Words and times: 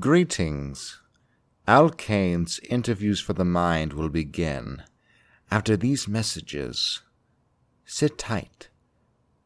Greetings. 0.00 1.00
Al 1.68 1.88
Kane's 1.88 2.58
interviews 2.68 3.20
for 3.20 3.32
the 3.32 3.44
mind 3.44 3.92
will 3.92 4.08
begin 4.08 4.82
after 5.52 5.76
these 5.76 6.08
messages. 6.08 7.02
Sit 7.84 8.18
tight. 8.18 8.70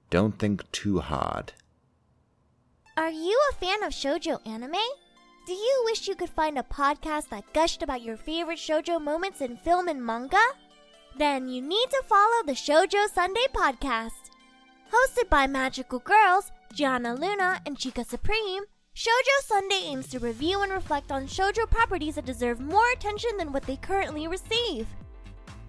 Don't 0.09 0.39
think 0.39 0.71
too 0.73 1.01
hard. 1.01 1.53
Are 2.97 3.11
you 3.11 3.39
a 3.51 3.55
fan 3.57 3.83
of 3.83 3.93
shoujo 3.93 4.39
anime? 4.47 4.87
Do 5.47 5.53
you 5.53 5.83
wish 5.85 6.09
you 6.09 6.15
could 6.15 6.31
find 6.31 6.59
a 6.59 6.63
podcast 6.63 7.29
that 7.29 7.53
gushed 7.53 7.83
about 7.83 8.03
your 8.03 8.17
favorite 8.17 8.59
shoujo 8.59 9.03
moments 9.03 9.43
in 9.43 9.59
film 9.59 9.89
and 9.89 10.03
manga? 10.03 10.47
Then 11.19 11.49
you 11.49 11.61
need 11.61 11.91
to 11.91 12.03
follow 12.07 12.43
the 12.47 12.53
Shoujo 12.53 13.07
Sunday 13.13 13.47
podcast. 13.55 14.31
Hosted 14.93 15.29
by 15.29 15.47
magical 15.47 15.99
girls 15.99 16.53
Gianna 16.73 17.15
Luna 17.15 17.61
and 17.67 17.77
Chica 17.77 18.05
Supreme, 18.05 18.63
Shoujo 18.99 19.45
Sunday 19.45 19.83
aims 19.85 20.09
to 20.09 20.19
review 20.19 20.63
and 20.63 20.73
reflect 20.73 21.13
on 21.13 21.29
shoujo 21.29 21.71
properties 21.71 22.17
that 22.17 22.25
deserve 22.25 22.59
more 22.59 22.91
attention 22.91 23.31
than 23.39 23.53
what 23.53 23.63
they 23.63 23.77
currently 23.77 24.27
receive. 24.27 24.89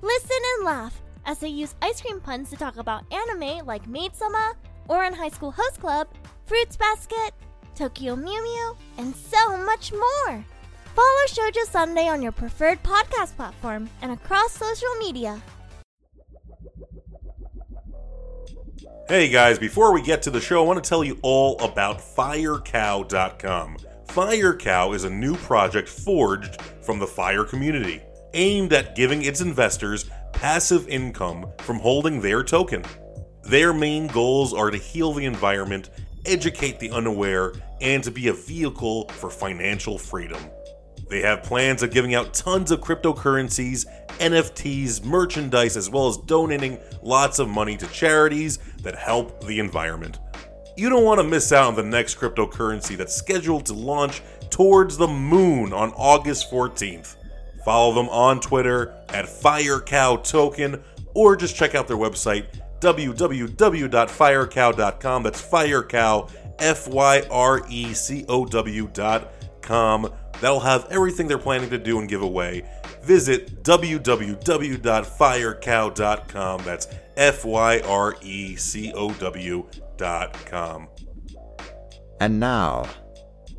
Listen 0.01 0.37
and 0.55 0.65
laugh 0.65 0.99
as 1.27 1.37
they 1.37 1.47
use 1.47 1.75
ice 1.83 2.01
cream 2.01 2.19
puns 2.19 2.49
to 2.49 2.55
talk 2.55 2.77
about 2.77 3.03
anime 3.13 3.67
like 3.67 3.87
Maid 3.87 4.15
Sama, 4.15 4.55
Ouran 4.89 5.13
High 5.13 5.29
School 5.29 5.51
Host 5.51 5.79
Club, 5.79 6.07
Fruits 6.47 6.75
Basket, 6.75 7.35
Tokyo 7.75 8.15
Mew 8.15 8.41
Mew, 8.41 8.75
and 8.97 9.15
so 9.15 9.57
much 9.57 9.93
more. 9.93 10.43
Follow 10.95 11.25
Shoujo 11.27 11.65
Sunday 11.65 12.07
on 12.07 12.23
your 12.23 12.31
preferred 12.31 12.81
podcast 12.81 13.35
platform 13.35 13.91
and 14.01 14.11
across 14.11 14.53
social 14.53 14.95
media. 14.97 15.39
Hey 19.09 19.27
guys, 19.27 19.57
before 19.57 19.91
we 19.91 20.03
get 20.03 20.21
to 20.21 20.29
the 20.29 20.39
show, 20.39 20.63
I 20.63 20.67
want 20.67 20.83
to 20.83 20.87
tell 20.87 21.03
you 21.03 21.17
all 21.23 21.59
about 21.61 21.97
FyreCow.com. 21.97 23.77
FyreCow 24.05 24.93
is 24.93 25.03
a 25.03 25.09
new 25.09 25.35
project 25.35 25.89
forged 25.89 26.61
from 26.83 26.99
the 26.99 27.07
Fire 27.07 27.43
community, 27.43 28.03
aimed 28.35 28.71
at 28.71 28.95
giving 28.95 29.23
its 29.23 29.41
investors 29.41 30.11
passive 30.31 30.87
income 30.87 31.47
from 31.61 31.79
holding 31.79 32.21
their 32.21 32.43
token. 32.43 32.83
Their 33.41 33.73
main 33.73 34.05
goals 34.05 34.53
are 34.53 34.69
to 34.69 34.77
heal 34.77 35.11
the 35.11 35.25
environment, 35.25 35.89
educate 36.27 36.79
the 36.79 36.91
unaware, 36.91 37.53
and 37.81 38.03
to 38.03 38.11
be 38.11 38.27
a 38.27 38.33
vehicle 38.33 39.09
for 39.09 39.31
financial 39.31 39.97
freedom. 39.97 40.51
They 41.09 41.21
have 41.21 41.43
plans 41.43 41.81
of 41.81 41.91
giving 41.91 42.13
out 42.13 42.33
tons 42.33 42.71
of 42.71 42.81
cryptocurrencies, 42.81 43.85
NFTs, 44.19 45.03
merchandise, 45.03 45.75
as 45.75 45.89
well 45.89 46.07
as 46.07 46.17
donating 46.17 46.77
lots 47.01 47.39
of 47.39 47.49
money 47.49 47.77
to 47.77 47.87
charities 47.87 48.59
that 48.83 48.95
help 48.95 49.43
the 49.45 49.59
environment. 49.59 50.19
You 50.77 50.89
don't 50.89 51.03
want 51.03 51.19
to 51.19 51.23
miss 51.23 51.51
out 51.51 51.67
on 51.67 51.75
the 51.75 51.83
next 51.83 52.19
cryptocurrency 52.19 52.95
that's 52.95 53.15
scheduled 53.15 53.65
to 53.65 53.73
launch 53.73 54.21
towards 54.49 54.97
the 54.97 55.07
moon 55.07 55.73
on 55.73 55.91
August 55.93 56.51
14th. 56.51 57.15
Follow 57.65 57.93
them 57.93 58.07
on 58.09 58.39
Twitter 58.39 58.95
at 59.09 59.25
FyreCowToken 59.25 60.81
or 61.13 61.35
just 61.35 61.55
check 61.55 61.75
out 61.75 61.87
their 61.87 61.97
website 61.97 62.45
www.fyrecow.com. 62.79 65.23
That's 65.23 65.41
Fyrecow, 65.41 66.31
F 66.59 66.87
Y 66.87 67.23
R 67.29 67.61
E 67.67 67.93
C 67.93 68.23
O 68.29 68.45
W.com. 68.45 70.09
That'll 70.41 70.61
have 70.61 70.87
everything 70.89 71.27
they're 71.27 71.37
planning 71.37 71.69
to 71.69 71.77
do 71.77 71.99
and 71.99 72.09
give 72.09 72.21
away. 72.21 72.63
Visit 73.03 73.63
www.fyrecow.com. 73.63 76.63
That's 76.63 76.87
F 77.17 77.45
Y 77.45 77.79
R 77.81 78.15
E 78.21 78.55
C 78.55 78.93
O 78.93 79.11
W.com. 79.13 80.87
And 82.21 82.39
now, 82.39 82.85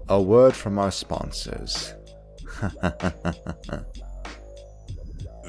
a 0.08 0.20
word 0.20 0.54
from 0.54 0.78
our 0.78 0.90
sponsors. 0.90 1.94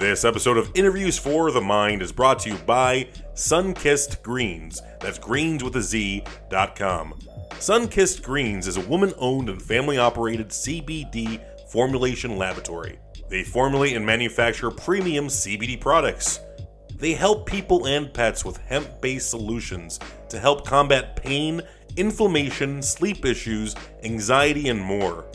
This 0.02 0.25
episode 0.25 0.57
of 0.57 0.71
Interviews 0.73 1.19
for 1.19 1.52
the 1.52 1.61
Mind 1.61 2.02
is 2.02 2.11
brought 2.11 2.39
to 2.39 2.49
you 2.49 2.55
by 2.65 3.07
Sunkissed 3.36 4.23
Greens. 4.23 4.81
That's 4.99 5.20
greens 5.20 5.64
with 5.64 5.75
a 5.75 5.81
Z.com. 5.83 7.20
Sunkissed 7.60 8.23
Greens 8.23 8.67
is 8.67 8.78
a 8.78 8.88
woman 8.88 9.14
owned 9.17 9.50
and 9.50 9.62
family 9.62 9.98
operated 9.98 10.50
CBD 10.50 11.39
formulation 11.70 12.38
laboratory. 12.38 12.98
They 13.30 13.44
formulate 13.44 13.95
and 13.95 14.06
manufacture 14.06 14.72
premium 14.72 15.28
CBD 15.28 15.80
products. 15.80 16.39
They 16.95 17.14
help 17.14 17.45
people 17.45 17.88
and 17.88 18.14
pets 18.14 18.44
with 18.44 18.58
hemp 18.58 19.02
based 19.02 19.30
solutions 19.30 20.00
to 20.30 20.39
help 20.39 20.66
combat 20.66 21.16
pain, 21.16 21.62
inflammation, 21.98 22.82
sleep 22.82 23.26
issues, 23.26 23.76
anxiety, 24.04 24.70
and 24.70 24.82
more. 24.82 25.26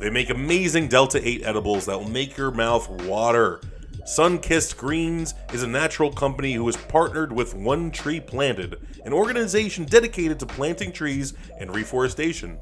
They 0.00 0.10
make 0.10 0.30
amazing 0.30 0.88
Delta 0.88 1.20
8 1.26 1.44
edibles 1.44 1.86
that 1.86 1.98
will 1.98 2.10
make 2.10 2.36
your 2.36 2.50
mouth 2.50 2.88
water. 3.02 3.60
Sunkissed 4.04 4.76
Greens 4.76 5.32
is 5.54 5.62
a 5.62 5.66
natural 5.66 6.12
company 6.12 6.52
who 6.52 6.66
has 6.66 6.76
partnered 6.76 7.32
with 7.32 7.54
One 7.54 7.90
Tree 7.90 8.20
Planted, 8.20 8.76
an 9.06 9.14
organization 9.14 9.86
dedicated 9.86 10.38
to 10.40 10.46
planting 10.46 10.92
trees 10.92 11.32
and 11.58 11.74
reforestation. 11.74 12.58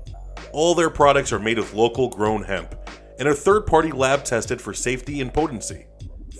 All 0.52 0.76
their 0.76 0.88
products 0.88 1.32
are 1.32 1.40
made 1.40 1.58
with 1.58 1.74
local 1.74 2.08
grown 2.08 2.44
hemp 2.44 2.76
and 3.18 3.26
are 3.26 3.34
third 3.34 3.66
party 3.66 3.90
lab 3.90 4.24
tested 4.24 4.60
for 4.60 4.72
safety 4.72 5.20
and 5.20 5.34
potency. 5.34 5.86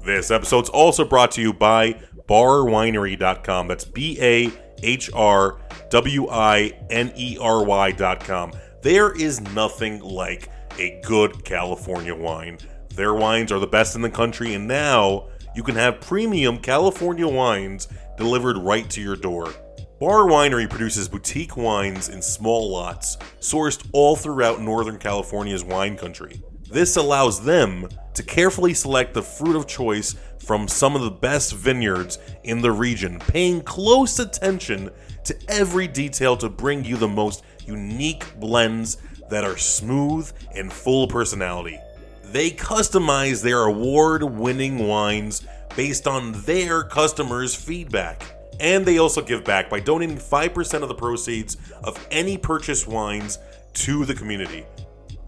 This 0.04 0.32
episode's 0.32 0.70
also 0.70 1.06
brought 1.06 1.32
to 1.32 1.42
you 1.42 1.54
by 1.54 1.94
bahrwinery.com. 2.28 3.68
That's 3.68 3.86
B 3.86 4.18
A 4.22 4.52
H 4.82 5.12
R 5.14 5.60
W 5.90 6.30
I 6.30 6.72
N 6.90 7.14
E 7.16 7.38
R 7.40 7.64
Y.com. 7.64 8.54
There 8.82 9.12
is 9.12 9.42
nothing 9.54 10.00
like 10.00 10.50
a 10.80 11.00
good 11.06 11.44
California 11.46 12.16
wine. 12.16 12.58
Their 12.96 13.14
wines 13.14 13.52
are 13.52 13.60
the 13.60 13.68
best 13.68 13.96
in 13.96 14.02
the 14.02 14.10
country, 14.10 14.54
and 14.56 14.68
now 14.68 15.30
you 15.56 15.64
can 15.64 15.76
have 15.76 16.02
premium 16.02 16.58
California 16.58 17.28
wines 17.28 17.88
delivered 18.18 18.58
right 18.58 18.90
to 18.90 19.02
your 19.02 19.16
door. 19.16 19.54
Bahr 20.00 20.26
Winery 20.26 20.68
produces 20.68 21.08
boutique 21.08 21.56
wines 21.56 22.10
in 22.10 22.24
small 22.24 22.72
lots, 22.72 23.18
sourced 23.40 23.88
all 23.94 24.16
throughout 24.16 24.60
Northern 24.60 24.98
California's 24.98 25.64
wine 25.64 25.96
country. 25.96 26.42
This 26.72 26.96
allows 26.96 27.44
them 27.44 27.90
to 28.14 28.24
carefully 28.24 28.74
select 28.74 29.14
the 29.14 29.22
fruit 29.22 29.58
of 29.58 29.68
choice 29.68 30.16
from 30.40 30.70
some 30.70 30.96
of 30.96 31.02
the 31.02 31.12
best 31.12 31.54
vineyards 31.54 32.18
in 32.44 32.62
the 32.62 32.72
region, 32.72 33.20
paying 33.20 33.62
close 33.62 34.20
attention 34.20 34.90
to 35.26 35.38
every 35.50 35.88
detail 35.88 36.38
to 36.38 36.48
bring 36.48 36.86
you 36.86 36.96
the 36.96 37.08
most 37.08 37.44
unique 37.66 38.40
blends 38.40 38.98
that 39.30 39.44
are 39.44 39.58
smooth 39.58 40.32
and 40.56 40.72
full 40.72 41.04
of 41.04 41.10
personality. 41.10 41.78
They 42.24 42.52
customize 42.52 43.44
their 43.44 43.64
award 43.64 44.24
winning 44.24 44.88
wines 44.88 45.46
based 45.76 46.08
on 46.08 46.32
their 46.44 46.84
customers' 46.84 47.54
feedback. 47.54 48.24
And 48.62 48.86
they 48.86 48.98
also 48.98 49.22
give 49.22 49.44
back 49.44 49.70
by 49.70 49.82
donating 49.82 50.18
5% 50.18 50.82
of 50.82 50.88
the 50.88 50.96
proceeds 50.96 51.58
of 51.84 52.08
any 52.12 52.38
purchased 52.38 52.88
wines 52.88 53.40
to 53.74 54.06
the 54.06 54.14
community. 54.14 54.66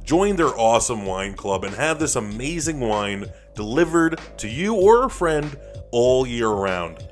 Join 0.03 0.35
their 0.35 0.59
awesome 0.59 1.05
wine 1.05 1.33
club 1.33 1.63
and 1.63 1.73
have 1.75 1.99
this 1.99 2.15
amazing 2.15 2.79
wine 2.79 3.25
delivered 3.55 4.19
to 4.37 4.49
you 4.49 4.75
or 4.75 5.05
a 5.05 5.09
friend 5.09 5.57
all 5.91 6.27
year 6.27 6.49
round. 6.49 7.07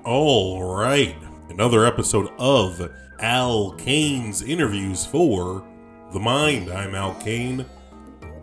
All 0.03 0.63
right, 0.63 1.15
another 1.49 1.85
episode 1.85 2.31
of 2.39 2.91
Al 3.19 3.71
Kane's 3.73 4.41
interviews 4.41 5.05
for 5.05 5.63
the 6.11 6.19
mind. 6.19 6.71
I'm 6.71 6.95
Al 6.95 7.13
Kane. 7.15 7.65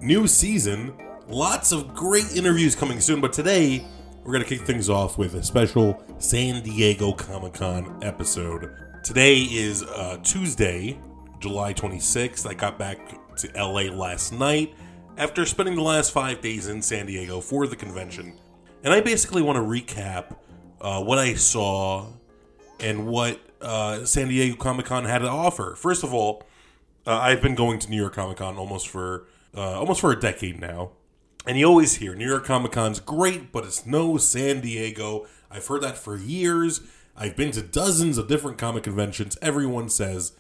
New 0.01 0.29
season, 0.29 0.95
lots 1.27 1.73
of 1.73 1.95
great 1.95 2.37
interviews 2.37 2.77
coming 2.77 3.01
soon, 3.01 3.21
but 3.21 3.33
today 3.33 3.85
we're 4.23 4.33
going 4.33 4.45
to 4.45 4.49
kick 4.49 4.67
things 4.67 4.89
off 4.89 5.19
with 5.19 5.35
a 5.35 5.43
special 5.43 6.03
San 6.19 6.63
Diego 6.63 7.13
Comic 7.13 7.55
Con 7.55 7.99
episode. 8.03 8.73
Today 9.03 9.39
is 9.39 9.83
uh, 9.83 10.19
Tuesday, 10.23 10.99
July 11.41 11.75
26th. 11.75 12.47
I 12.47 12.55
got 12.55 12.79
back 12.79 12.99
to 13.37 13.51
LA 13.57 13.93
last 13.93 14.33
night 14.33 14.75
after 15.19 15.45
spending 15.45 15.75
the 15.75 15.83
last 15.83 16.13
five 16.13 16.41
days 16.41 16.69
in 16.69 16.81
San 16.81 17.07
Diego 17.07 17.41
for 17.41 17.67
the 17.67 17.75
convention. 17.75 18.39
And 18.85 18.95
I 18.95 19.01
basically 19.01 19.43
want 19.43 19.57
to 19.57 19.63
recap 19.63 20.37
uh, 20.81 21.03
what 21.03 21.19
I 21.19 21.35
saw 21.35 22.07
and 22.79 23.09
what 23.09 23.41
uh, 23.61 24.05
San 24.05 24.29
Diego 24.29 24.55
Comic 24.55 24.87
Con 24.87 25.05
had 25.05 25.19
to 25.19 25.29
offer. 25.29 25.75
First 25.75 26.05
of 26.05 26.15
all, 26.15 26.45
uh, 27.05 27.19
I've 27.19 27.43
been 27.43 27.57
going 27.57 27.81
to 27.81 27.91
New 27.91 27.97
York 27.97 28.15
Comic 28.15 28.37
Con 28.37 28.57
almost 28.57 28.87
for 28.89 29.27
uh, 29.57 29.81
almost 29.81 30.01
for 30.01 30.13
a 30.13 30.21
decade 30.21 30.61
now, 30.61 30.91
and 31.47 31.59
you 31.59 31.67
always 31.67 31.97
hear 31.97 32.15
New 32.15 32.29
York 32.29 32.45
Comic 32.45 32.71
Con's 32.71 33.01
great, 33.01 33.51
but 33.51 33.65
it's 33.65 33.85
no 33.85 34.19
San 34.19 34.61
Diego. 34.61 35.27
I've 35.51 35.67
heard 35.67 35.81
that 35.81 35.97
for 35.97 36.17
years. 36.17 36.83
I've 37.17 37.35
been 37.35 37.51
to 37.53 37.63
dozens 37.63 38.19
of 38.19 38.29
different 38.29 38.59
comic 38.59 38.85
conventions. 38.85 39.37
Everyone 39.43 39.89
says 39.89 40.33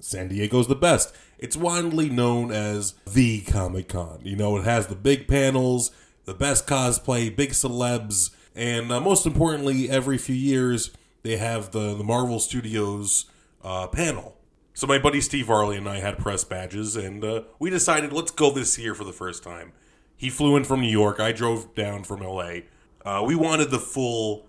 San 0.00 0.28
Diego's 0.28 0.68
the 0.68 0.74
best. 0.74 1.14
It's 1.38 1.56
widely 1.56 2.08
known 2.08 2.50
as 2.50 2.94
the 3.06 3.42
Comic 3.42 3.88
Con. 3.88 4.20
You 4.22 4.36
know, 4.36 4.56
it 4.56 4.64
has 4.64 4.86
the 4.86 4.94
big 4.94 5.28
panels, 5.28 5.90
the 6.24 6.34
best 6.34 6.66
cosplay, 6.66 7.34
big 7.34 7.50
celebs, 7.50 8.30
and 8.54 8.90
uh, 8.90 9.00
most 9.00 9.26
importantly, 9.26 9.90
every 9.90 10.18
few 10.18 10.34
years 10.34 10.90
they 11.22 11.36
have 11.36 11.72
the 11.72 11.94
the 11.94 12.04
Marvel 12.04 12.40
Studios 12.40 13.26
uh, 13.62 13.86
panel. 13.88 14.36
So 14.74 14.86
my 14.86 14.98
buddy 14.98 15.20
Steve 15.20 15.46
Varley 15.46 15.76
and 15.76 15.88
I 15.88 16.00
had 16.00 16.18
press 16.18 16.44
badges, 16.44 16.96
and 16.96 17.24
uh, 17.24 17.42
we 17.58 17.70
decided 17.70 18.12
let's 18.12 18.30
go 18.30 18.50
this 18.50 18.78
year 18.78 18.94
for 18.94 19.04
the 19.04 19.12
first 19.12 19.42
time. 19.42 19.72
He 20.16 20.30
flew 20.30 20.56
in 20.56 20.64
from 20.64 20.80
New 20.80 20.90
York. 20.90 21.20
I 21.20 21.32
drove 21.32 21.74
down 21.74 22.04
from 22.04 22.20
LA. 22.20 22.60
Uh, 23.04 23.22
we 23.22 23.34
wanted 23.34 23.70
the 23.70 23.78
full 23.78 24.46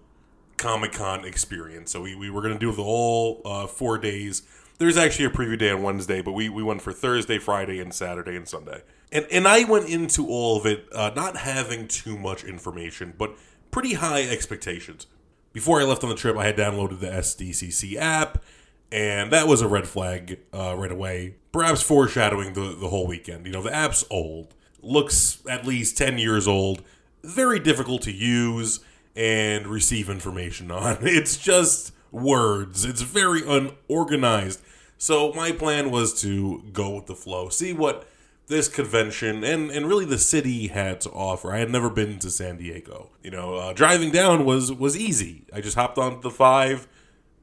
Comic 0.58 0.94
Con 0.94 1.26
experience, 1.26 1.92
so 1.92 2.02
we, 2.02 2.16
we 2.16 2.30
were 2.30 2.42
going 2.42 2.54
to 2.54 2.60
do 2.60 2.72
the 2.72 2.84
whole 2.84 3.42
uh, 3.46 3.68
four 3.68 3.98
days. 3.98 4.42
There's 4.78 4.98
actually 4.98 5.26
a 5.26 5.30
preview 5.30 5.58
day 5.58 5.72
on 5.72 5.82
Wednesday, 5.82 6.22
but 6.22 6.34
we, 6.34 6.50
we 6.50 6.62
went 6.62 6.82
for 6.82 6.94
Thursday, 6.94 7.40
Friday, 7.40 7.80
and 7.80 7.94
Saturday 7.94 8.36
and 8.36 8.48
Sunday. 8.48 8.84
And 9.12 9.26
and 9.32 9.48
I 9.48 9.64
went 9.64 9.90
into 9.90 10.28
all 10.28 10.58
of 10.58 10.66
it 10.66 10.88
uh, 10.94 11.12
not 11.16 11.38
having 11.38 11.88
too 11.88 12.18
much 12.18 12.44
information, 12.44 13.14
but 13.18 13.36
pretty 13.72 13.94
high 13.94 14.24
expectations. 14.24 15.08
Before 15.54 15.82
I 15.82 15.86
left 15.86 16.04
on 16.04 16.10
the 16.10 16.16
trip, 16.16 16.38
I 16.38 16.46
had 16.46 16.58
downloaded 16.58 17.00
the 17.00 17.08
SDCC 17.08 17.96
app, 17.96 18.44
and 18.92 19.32
that 19.32 19.48
was 19.48 19.62
a 19.62 19.68
red 19.68 19.88
flag 19.88 20.40
uh, 20.54 20.76
right 20.78 20.92
away. 20.92 21.36
Perhaps 21.52 21.82
foreshadowing 21.82 22.54
the, 22.54 22.76
the 22.80 22.90
whole 22.90 23.08
weekend. 23.08 23.46
You 23.46 23.54
know, 23.54 23.64
the 23.64 23.74
app's 23.74 24.06
old, 24.12 24.54
looks 24.82 25.42
at 25.50 25.66
least 25.66 25.98
10 25.98 26.20
years 26.20 26.48
old, 26.48 26.84
very 27.24 27.60
difficult 27.60 28.04
to 28.04 28.12
use 28.12 28.82
and 29.16 29.66
receive 29.66 30.10
information 30.10 30.70
on. 30.72 31.00
It's 31.02 31.38
just 31.38 31.94
words, 32.12 32.86
it's 32.86 33.02
very 33.02 33.42
unorganized. 33.46 34.62
So, 34.98 35.32
my 35.34 35.52
plan 35.52 35.92
was 35.92 36.20
to 36.22 36.64
go 36.74 36.96
with 36.96 37.06
the 37.06 37.16
flow, 37.16 37.50
see 37.50 37.72
what 37.72 38.08
this 38.48 38.70
convention 38.70 39.44
and, 39.44 39.70
and 39.70 39.88
really 39.88 40.06
the 40.06 40.18
city 40.18 40.68
had 40.68 41.02
to 41.02 41.10
offer. 41.12 41.54
I 41.54 41.60
had 41.60 41.70
never 41.70 41.90
been 41.90 42.18
to 42.20 42.32
San 42.32 42.58
Diego. 42.58 43.10
You 43.22 43.32
know, 43.32 43.56
uh, 43.56 43.74
driving 43.74 44.10
down 44.12 44.46
was 44.46 44.72
was 44.72 44.98
easy. 44.98 45.46
I 45.54 45.62
just 45.62 45.76
hopped 45.76 45.98
onto 45.98 46.22
the 46.22 46.32
five, 46.32 46.88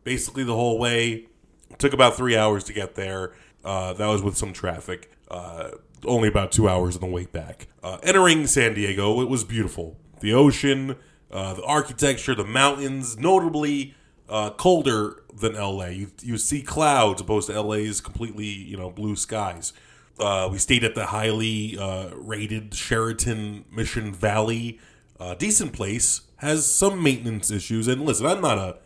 basically 0.03 0.45
the 0.45 0.55
whole 0.55 0.79
way. 0.79 1.27
It 1.71 1.79
took 1.79 1.93
about 1.93 2.17
three 2.17 2.37
hours 2.37 2.65
to 2.65 2.73
get 2.73 2.95
there. 2.95 3.35
Uh, 3.65 3.93
that 3.95 4.07
was 4.07 4.23
with 4.23 4.37
some 4.37 4.53
traffic. 4.53 5.11
Uh, 5.31 5.73
only 6.05 6.29
about 6.29 6.53
two 6.53 6.69
hours 6.69 6.97
on 6.97 7.01
the 7.01 7.07
way 7.07 7.27
back. 7.27 7.69
Uh, 7.83 7.99
entering 8.03 8.47
San 8.47 8.75
Diego, 8.75 9.21
it 9.21 9.29
was 9.29 9.45
beautiful. 9.45 9.97
The 10.21 10.33
ocean, 10.33 10.97
uh, 11.31 11.55
the 11.55 11.65
architecture, 11.65 12.35
the 12.35 12.45
mountains, 12.45 13.19
notably 13.19 13.95
uh, 14.29 14.51
colder 14.51 15.23
than 15.33 15.55
LA. 15.55 15.87
You, 15.87 16.11
you 16.23 16.39
see 16.39 16.63
clouds 16.63 17.21
opposed 17.21 17.49
to 17.49 17.61
LA's 17.61 18.01
completely 18.01 18.47
you 18.47 18.77
know 18.77 18.91
blue 18.91 19.17
skies. 19.17 19.73
Uh, 20.19 20.49
we 20.51 20.59
stayed 20.59 20.85
at 20.85 20.95
the 20.95 21.07
highly 21.07 21.77
uh, 21.79 22.11
rated 22.15 22.75
Sheraton 22.75 23.65
Mission 23.71 24.13
Valley. 24.13 24.79
Uh, 25.19 25.35
decent 25.35 25.73
place 25.73 26.23
has 26.37 26.71
some 26.71 27.03
maintenance 27.03 27.51
issues. 27.51 27.89
And 27.89 28.03
listen, 28.03 28.27
I'm 28.27 28.41
not 28.41 28.59
a 28.59 28.77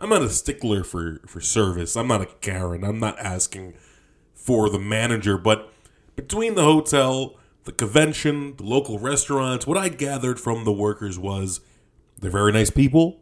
I'm 0.00 0.10
not 0.10 0.22
a 0.22 0.30
stickler 0.30 0.84
for 0.84 1.20
for 1.26 1.40
service. 1.40 1.96
I'm 1.96 2.08
not 2.08 2.20
a 2.20 2.26
Karen. 2.26 2.84
I'm 2.84 3.00
not 3.00 3.18
asking 3.18 3.74
for 4.34 4.68
the 4.68 4.78
manager. 4.78 5.38
But 5.38 5.72
between 6.16 6.54
the 6.54 6.64
hotel, 6.64 7.36
the 7.64 7.72
convention, 7.72 8.56
the 8.56 8.64
local 8.64 8.98
restaurants, 8.98 9.66
what 9.66 9.78
I 9.78 9.88
gathered 9.88 10.38
from 10.38 10.64
the 10.64 10.72
workers 10.72 11.18
was 11.18 11.60
they're 12.18 12.30
very 12.30 12.52
nice 12.52 12.70
people, 12.70 13.20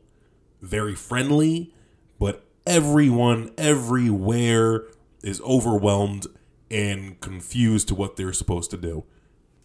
very 0.62 0.94
friendly, 0.94 1.74
but 2.18 2.44
everyone 2.66 3.50
everywhere 3.58 4.84
is 5.22 5.40
overwhelmed 5.42 6.26
and 6.70 7.20
confused 7.20 7.88
to 7.88 7.94
what 7.94 8.16
they're 8.16 8.32
supposed 8.32 8.70
to 8.70 8.76
do. 8.76 9.04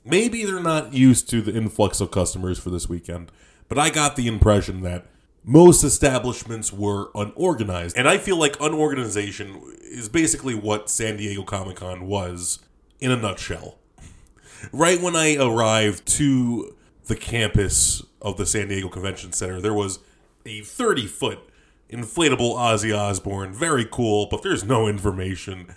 Maybe 0.03 0.43
they're 0.43 0.59
not 0.59 0.93
used 0.93 1.29
to 1.29 1.41
the 1.41 1.53
influx 1.53 2.01
of 2.01 2.11
customers 2.11 2.59
for 2.59 2.69
this 2.69 2.89
weekend, 2.89 3.31
but 3.69 3.77
I 3.77 3.89
got 3.89 4.15
the 4.15 4.27
impression 4.27 4.81
that 4.81 5.05
most 5.43 5.83
establishments 5.83 6.73
were 6.73 7.09
unorganized. 7.15 7.97
And 7.97 8.07
I 8.07 8.17
feel 8.17 8.37
like 8.37 8.59
unorganization 8.59 9.61
is 9.81 10.09
basically 10.09 10.55
what 10.55 10.89
San 10.89 11.17
Diego 11.17 11.43
Comic 11.43 11.77
Con 11.77 12.07
was 12.07 12.59
in 12.99 13.11
a 13.11 13.17
nutshell. 13.17 13.77
Right 14.73 14.99
when 14.99 15.15
I 15.15 15.35
arrived 15.35 16.07
to 16.17 16.75
the 17.05 17.15
campus 17.15 18.03
of 18.23 18.37
the 18.37 18.45
San 18.47 18.69
Diego 18.69 18.89
Convention 18.89 19.31
Center, 19.31 19.61
there 19.61 19.73
was 19.73 19.99
a 20.47 20.61
30 20.61 21.07
foot 21.07 21.39
inflatable 21.89 22.55
Ozzy 22.55 22.97
Osbourne. 22.97 23.53
Very 23.53 23.85
cool, 23.85 24.27
but 24.29 24.43
there's 24.43 24.63
no 24.63 24.87
information 24.87 25.67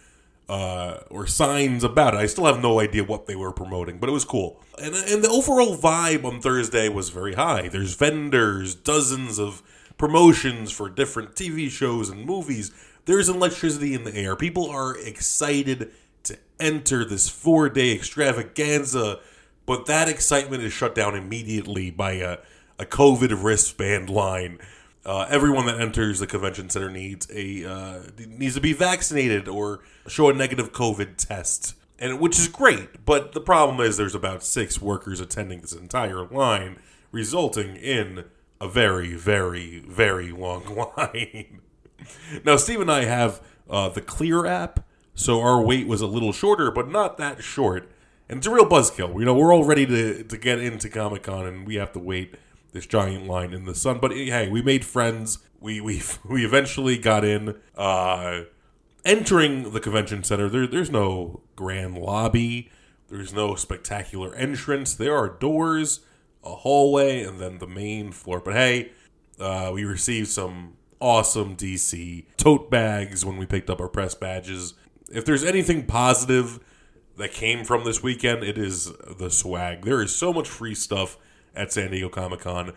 uh, 0.49 1.05
or 1.11 1.27
signs 1.27 1.85
about 1.85 2.15
it. 2.15 2.19
I 2.19 2.27
still 2.27 2.47
have 2.47 2.61
no 2.61 2.81
idea 2.81 3.05
what 3.05 3.27
they 3.27 3.37
were 3.37 3.53
promoting, 3.53 3.99
but 3.99 4.09
it 4.09 4.13
was 4.13 4.25
cool. 4.25 4.61
And, 4.79 4.95
and 4.95 5.23
the 5.23 5.29
overall 5.29 5.77
vibe 5.77 6.25
on 6.25 6.41
Thursday 6.41 6.89
was 6.89 7.11
very 7.11 7.35
high. 7.35 7.69
There's 7.69 7.95
vendors, 7.95 8.75
dozens 8.75 9.39
of 9.39 9.63
promotions 9.97 10.73
for 10.73 10.89
different 10.89 11.35
TV 11.35 11.71
shows 11.71 12.09
and 12.11 12.25
movies. 12.25 12.73
There's 13.05 13.29
electricity 13.29 13.95
in 13.95 14.03
the 14.05 14.15
air. 14.15 14.35
People 14.35 14.69
are 14.69 14.97
excited 14.99 15.93
to 16.25 16.37
enter 16.59 17.05
this 17.05 17.29
four 17.29 17.69
day 17.69 17.93
extravaganza, 17.93 19.21
but 19.67 19.87
that 19.87 20.09
excitement 20.09 20.65
is 20.65 20.73
shut 20.73 20.97
down 20.97 21.15
immediately 21.15 21.93
by 21.93 22.13
a, 22.13 22.39
a 22.81 22.85
COVID 22.85 23.45
wristband 23.45 24.11
line 24.11 24.59
uh, 25.05 25.27
everyone 25.31 25.67
that 25.67 25.81
enters 25.81 26.19
the 26.19 26.27
convention 26.27 26.69
center 26.69 26.91
needs 26.91 27.27
a 27.33 27.65
uh, 27.65 28.03
needs 28.19 28.55
to 28.55 28.61
be 28.61 28.73
vaccinated 28.73 29.49
or 29.49 29.81
show 30.07 30.29
a 30.29 30.35
negative 30.35 30.73
COVID 30.73 31.17
test, 31.17 31.75
and 31.99 32.21
which 32.21 32.39
is 32.39 32.49
great. 32.49 33.05
But 33.07 33.33
the 33.33 33.41
problem 33.41 33.81
is 33.81 33.97
there's 33.97 34.15
about 34.15 34.45
six 34.45 34.81
workers 34.81 35.21
attending 35.21 35.63
this 35.63 35.73
entire 35.73 36.27
line, 36.27 36.79
resulting 37.13 37.77
in 37.77 38.25
a 38.61 38.69
very, 38.69 39.15
very, 39.15 39.81
very 39.81 40.33
long 40.33 40.93
line. 40.97 41.61
now, 42.45 42.57
Steve 42.57 42.83
and 42.83 42.91
I 42.91 43.05
have 43.05 43.41
uh, 43.71 43.89
the 43.89 44.03
Clear 44.03 44.45
app, 44.45 44.85
so 45.15 45.41
our 45.41 45.63
wait 45.63 45.87
was 45.87 46.03
a 46.03 46.07
little 46.07 46.33
shorter, 46.33 46.71
but 46.71 46.91
not 46.91 47.17
that 47.17 47.43
short. 47.43 47.91
And 48.29 48.39
it's 48.39 48.47
a 48.47 48.51
real 48.51 48.67
buzzkill. 48.67 49.19
You 49.19 49.25
know, 49.25 49.35
we're 49.35 49.53
all 49.53 49.65
ready 49.65 49.87
to, 49.87 50.23
to 50.23 50.37
get 50.37 50.61
into 50.61 50.89
Comic 50.89 51.25
Con, 51.25 51.47
and 51.47 51.67
we 51.67 51.77
have 51.77 51.93
to 51.93 51.99
wait 51.99 52.37
this 52.73 52.87
giant 52.87 53.27
line 53.27 53.53
in 53.53 53.65
the 53.65 53.75
sun. 53.75 53.99
But 53.99 54.13
hey, 54.13 54.49
we 54.49 54.63
made 54.63 54.85
friends. 54.85 55.39
We 55.61 55.81
we 55.81 56.03
we 56.29 56.45
eventually 56.45 56.99
got 56.99 57.25
in. 57.25 57.57
Uh, 57.77 58.43
entering 59.05 59.73
the 59.73 59.81
convention 59.81 60.23
center, 60.23 60.49
there, 60.49 60.67
there's 60.67 60.91
no 60.91 61.41
grand 61.57 61.99
lobby. 61.99 62.71
There's 63.09 63.33
no 63.33 63.55
spectacular 63.55 64.35
entrance. 64.35 64.95
There 64.95 65.17
are 65.17 65.29
doors, 65.29 66.01
a 66.45 66.55
hallway, 66.57 67.23
and 67.23 67.39
then 67.39 67.59
the 67.59 67.67
main 67.67 68.13
floor. 68.13 68.41
But 68.41 68.55
hey, 68.55 68.93
uh, 69.39 69.71
we 69.75 69.85
received 69.85 70.29
some 70.29 70.77
awesome 71.01 71.57
DC 71.57 72.27
tote 72.37 72.71
bags 72.71 73.25
when 73.25 73.37
we 73.37 73.47
picked 73.47 73.71
up 73.71 73.81
our 73.81 73.89
press 73.89 74.15
badges. 74.15 74.75
If 75.11 75.25
there's 75.25 75.43
anything 75.43 75.87
positive 75.87 76.61
that 77.17 77.33
came 77.33 77.65
from 77.65 77.85
this 77.85 78.03
weekend, 78.03 78.45
it 78.45 78.59
is 78.59 78.93
the 79.19 79.31
swag. 79.31 79.85
There 79.85 80.03
is 80.03 80.15
so 80.15 80.33
much 80.33 80.49
free 80.49 80.75
stuff 80.75 81.17
at 81.55 81.73
San 81.73 81.91
Diego 81.91 82.09
Comic 82.09 82.41
Con. 82.41 82.73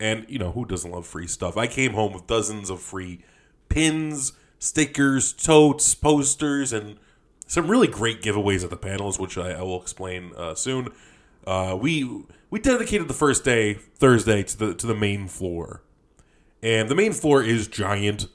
And, 0.00 0.26
you 0.28 0.38
know, 0.38 0.52
who 0.52 0.64
doesn't 0.64 0.90
love 0.90 1.06
free 1.06 1.26
stuff? 1.26 1.56
I 1.56 1.66
came 1.66 1.92
home 1.92 2.12
with 2.12 2.26
dozens 2.26 2.70
of 2.70 2.80
free 2.80 3.24
pins, 3.68 4.32
stickers, 4.58 5.32
totes, 5.32 5.94
posters, 5.94 6.72
and 6.72 6.98
some 7.46 7.68
really 7.68 7.88
great 7.88 8.22
giveaways 8.22 8.62
at 8.62 8.70
the 8.70 8.76
panels, 8.76 9.18
which 9.18 9.36
I, 9.36 9.52
I 9.52 9.62
will 9.62 9.80
explain 9.80 10.32
uh, 10.36 10.54
soon. 10.54 10.90
Uh, 11.46 11.76
we 11.80 12.24
we 12.50 12.60
dedicated 12.60 13.08
the 13.08 13.14
first 13.14 13.44
day, 13.44 13.74
Thursday, 13.74 14.42
to 14.42 14.58
the 14.58 14.74
to 14.74 14.86
the 14.86 14.94
main 14.94 15.28
floor, 15.28 15.82
and 16.62 16.88
the 16.88 16.94
main 16.94 17.12
floor 17.12 17.42
is 17.42 17.66
giant. 17.66 18.28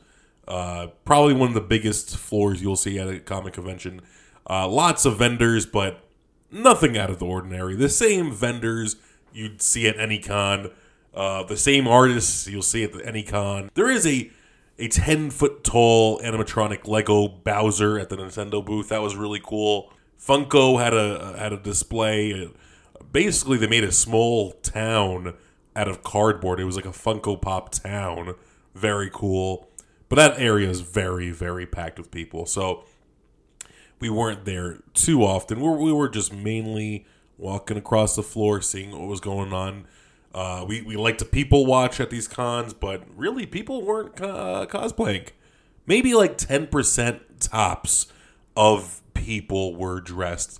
Uh, 0.47 0.88
probably 1.05 1.33
one 1.33 1.50
of 1.50 1.53
the 1.53 1.62
biggest 1.62 2.17
floors 2.17 2.62
you'll 2.62 2.75
see 2.75 3.00
at 3.00 3.07
a 3.07 3.19
comic 3.19 3.53
convention. 3.53 4.01
Uh, 4.50 4.67
lots 4.67 5.05
of 5.05 5.17
vendors, 5.17 5.65
but 5.65 6.03
nothing 6.51 6.97
out 6.97 7.09
of 7.09 7.19
the 7.19 7.25
ordinary. 7.25 7.75
The 7.75 7.88
same 7.88 8.31
vendors 8.31 8.97
you'd 9.33 9.61
see 9.61 9.87
at 9.87 9.99
any 9.99 10.19
con, 10.19 10.71
uh, 11.13 11.43
the 11.43 11.57
same 11.57 11.87
artists 11.87 12.47
you'll 12.47 12.61
see 12.61 12.83
at 12.83 12.93
the, 12.93 13.05
any 13.05 13.23
con. 13.23 13.69
There 13.73 13.89
is 13.89 14.05
a 14.05 14.29
a 14.79 14.87
ten 14.87 15.29
foot 15.29 15.63
tall 15.63 16.19
animatronic 16.21 16.87
Lego 16.87 17.27
Bowser 17.27 17.99
at 17.99 18.09
the 18.09 18.17
Nintendo 18.17 18.63
booth. 18.63 18.89
That 18.89 19.01
was 19.01 19.15
really 19.15 19.41
cool. 19.43 19.93
Funko 20.19 20.79
had 20.79 20.93
a 20.93 21.37
had 21.37 21.53
a 21.53 21.57
display. 21.57 22.51
Basically, 23.11 23.57
they 23.57 23.67
made 23.67 23.83
a 23.83 23.91
small 23.91 24.53
town 24.63 25.35
out 25.75 25.87
of 25.87 26.03
cardboard. 26.03 26.59
It 26.59 26.65
was 26.65 26.75
like 26.75 26.85
a 26.85 26.89
Funko 26.89 27.39
Pop 27.41 27.71
town. 27.71 28.35
Very 28.73 29.09
cool. 29.13 29.69
But 30.09 30.15
that 30.15 30.39
area 30.39 30.69
is 30.69 30.81
very, 30.81 31.31
very 31.31 31.65
packed 31.65 31.97
with 31.97 32.11
people. 32.11 32.45
So 32.45 32.85
we 33.99 34.09
weren't 34.09 34.45
there 34.45 34.79
too 34.93 35.23
often. 35.23 35.59
We 35.59 35.69
we 35.69 35.93
were 35.93 36.09
just 36.09 36.33
mainly 36.33 37.05
walking 37.37 37.77
across 37.77 38.15
the 38.15 38.23
floor, 38.23 38.61
seeing 38.61 38.91
what 38.91 39.07
was 39.07 39.19
going 39.19 39.53
on. 39.53 39.85
Uh, 40.33 40.65
we, 40.67 40.81
we 40.81 40.95
like 40.95 41.17
to 41.19 41.25
people 41.25 41.65
watch 41.65 41.99
at 41.99 42.09
these 42.09 42.27
cons, 42.27 42.73
but 42.73 43.03
really, 43.15 43.45
people 43.45 43.83
weren't 43.83 44.19
uh, 44.19 44.65
cosplaying. 44.69 45.29
Maybe 45.85 46.13
like 46.13 46.37
10% 46.37 47.19
tops 47.39 48.07
of 48.55 49.01
people 49.13 49.75
were 49.75 49.99
dressed. 49.99 50.59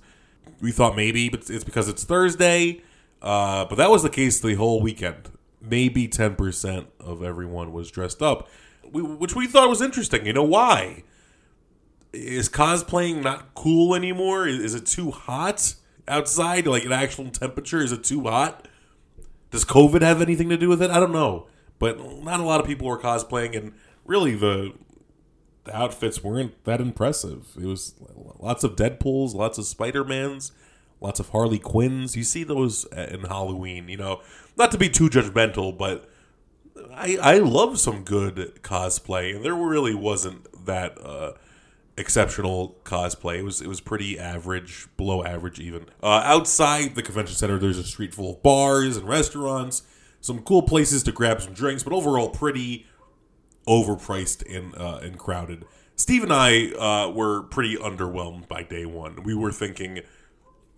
We 0.60 0.70
thought 0.70 0.96
maybe 0.96 1.28
but 1.28 1.50
it's 1.50 1.64
because 1.64 1.88
it's 1.88 2.04
Thursday, 2.04 2.82
uh, 3.20 3.64
but 3.64 3.76
that 3.76 3.90
was 3.90 4.02
the 4.02 4.10
case 4.10 4.40
the 4.40 4.54
whole 4.54 4.80
weekend. 4.80 5.30
Maybe 5.60 6.06
10% 6.06 6.86
of 7.00 7.22
everyone 7.22 7.72
was 7.72 7.90
dressed 7.90 8.22
up, 8.22 8.48
which 8.92 9.34
we 9.34 9.46
thought 9.46 9.68
was 9.68 9.80
interesting. 9.80 10.26
You 10.26 10.34
know 10.34 10.44
why? 10.44 11.04
Is 12.12 12.48
cosplaying 12.48 13.22
not 13.22 13.54
cool 13.54 13.94
anymore? 13.94 14.46
Is 14.46 14.74
it 14.74 14.86
too 14.86 15.10
hot 15.10 15.74
outside? 16.08 16.66
Like 16.66 16.84
an 16.84 16.92
actual 16.92 17.30
temperature? 17.30 17.80
Is 17.80 17.92
it 17.92 18.04
too 18.04 18.22
hot? 18.22 18.68
Does 19.50 19.64
COVID 19.64 20.02
have 20.02 20.20
anything 20.20 20.48
to 20.48 20.56
do 20.56 20.68
with 20.68 20.82
it? 20.82 20.90
I 20.90 20.98
don't 20.98 21.12
know, 21.12 21.46
but 21.78 21.98
not 22.22 22.40
a 22.40 22.44
lot 22.44 22.60
of 22.60 22.66
people 22.66 22.88
were 22.88 22.98
cosplaying, 22.98 23.56
and 23.56 23.72
really 24.04 24.34
the 24.34 24.72
the 25.64 25.76
outfits 25.76 26.22
weren't 26.22 26.62
that 26.64 26.80
impressive. 26.80 27.56
It 27.56 27.66
was 27.66 27.94
lots 28.38 28.64
of 28.64 28.76
Deadpool's, 28.76 29.34
lots 29.34 29.56
of 29.56 29.64
Spider 29.64 30.04
Mans, 30.04 30.52
lots 31.00 31.20
of 31.20 31.30
Harley 31.30 31.58
Quinns. 31.58 32.16
You 32.16 32.22
see 32.22 32.44
those 32.44 32.84
in 32.86 33.22
Halloween. 33.24 33.88
You 33.88 33.96
know, 33.96 34.22
not 34.56 34.72
to 34.72 34.78
be 34.78 34.88
too 34.88 35.08
judgmental, 35.08 35.76
but 35.76 36.10
I 36.92 37.16
I 37.20 37.38
love 37.38 37.78
some 37.78 38.02
good 38.02 38.60
cosplay, 38.62 39.34
and 39.34 39.44
there 39.44 39.54
really 39.54 39.94
wasn't 39.94 40.66
that. 40.66 40.98
Uh, 41.00 41.32
exceptional 41.96 42.76
cosplay. 42.84 43.38
It 43.38 43.44
was 43.44 43.60
it 43.60 43.68
was 43.68 43.80
pretty 43.80 44.18
average, 44.18 44.88
below 44.96 45.24
average 45.24 45.60
even. 45.60 45.86
Uh, 46.02 46.22
outside 46.24 46.94
the 46.94 47.02
convention 47.02 47.36
center, 47.36 47.58
there's 47.58 47.78
a 47.78 47.84
street 47.84 48.14
full 48.14 48.34
of 48.34 48.42
bars 48.42 48.96
and 48.96 49.08
restaurants, 49.08 49.82
some 50.20 50.40
cool 50.40 50.62
places 50.62 51.02
to 51.04 51.12
grab 51.12 51.40
some 51.40 51.54
drinks, 51.54 51.82
but 51.82 51.92
overall 51.92 52.28
pretty 52.28 52.86
overpriced 53.66 54.44
and 54.54 54.74
uh, 54.76 54.98
and 55.02 55.18
crowded. 55.18 55.64
Steve 55.96 56.24
and 56.24 56.32
I 56.32 56.72
uh, 56.72 57.10
were 57.10 57.42
pretty 57.44 57.76
underwhelmed 57.76 58.48
by 58.48 58.64
day 58.64 58.84
one. 58.84 59.22
We 59.22 59.34
were 59.34 59.52
thinking 59.52 60.00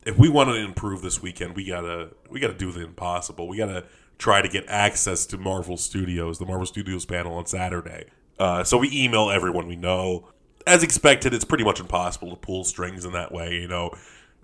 if 0.05 0.17
we 0.19 0.29
want 0.29 0.51
to 0.51 0.55
improve 0.55 1.03
this 1.03 1.23
weekend, 1.23 1.57
we 1.57 1.65
gotta 1.65 2.11
we 2.31 2.41
gotta 2.41 2.55
do 2.55 2.71
the 2.71 2.83
impossible. 2.83 3.49
We 3.49 3.57
gotta 3.57 3.85
try 4.19 4.41
to 4.41 4.49
get 4.49 4.65
access 4.69 5.27
to 5.27 5.39
Marvel 5.39 5.77
Studios, 5.77 6.39
the 6.39 6.47
Marvel 6.47 6.67
Studios 6.67 7.05
panel 7.05 7.35
on 7.35 7.47
Saturday. 7.47 8.05
Uh, 8.39 8.63
so 8.65 8.79
we 8.79 8.91
email 8.93 9.31
everyone 9.31 9.67
we 9.67 9.77
know 9.77 10.29
as 10.67 10.83
expected, 10.83 11.33
it's 11.33 11.45
pretty 11.45 11.65
much 11.65 11.81
impossible 11.81 12.31
to 12.31 12.37
pull 12.37 12.65
strings 12.65 13.05
in 13.05 13.13
that 13.13 13.33
way. 13.33 13.55
You 13.55 13.69
know, 13.69 13.93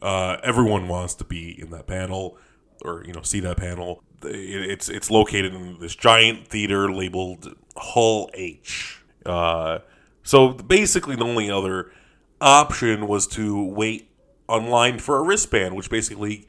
uh, 0.01 0.39
everyone 0.43 0.89
wants 0.89 1.15
to 1.17 1.25
be 1.25 1.61
in 1.61 1.71
that 1.71 1.87
panel 1.87 2.39
or 2.85 3.05
you 3.05 3.13
know 3.13 3.23
see 3.23 3.41
that 3.41 3.57
panel. 3.57 4.03
It's 4.23 4.89
it's 4.89 5.11
located 5.11 5.55
in 5.55 5.79
this 5.81 5.97
giant 5.97 6.47
theater 6.49 6.93
labeled 6.93 7.55
Hall 7.77 8.31
H. 8.35 9.03
Uh, 9.27 9.81
so 10.23 10.51
basically, 10.51 11.17
the 11.17 11.25
only 11.25 11.51
other 11.51 11.93
option 12.41 13.09
was 13.09 13.27
to 13.29 13.65
wait 13.65 14.11
online 14.49 14.99
for 14.99 15.19
a 15.19 15.23
wristband, 15.23 15.75
which 15.75 15.91
basically 15.91 16.49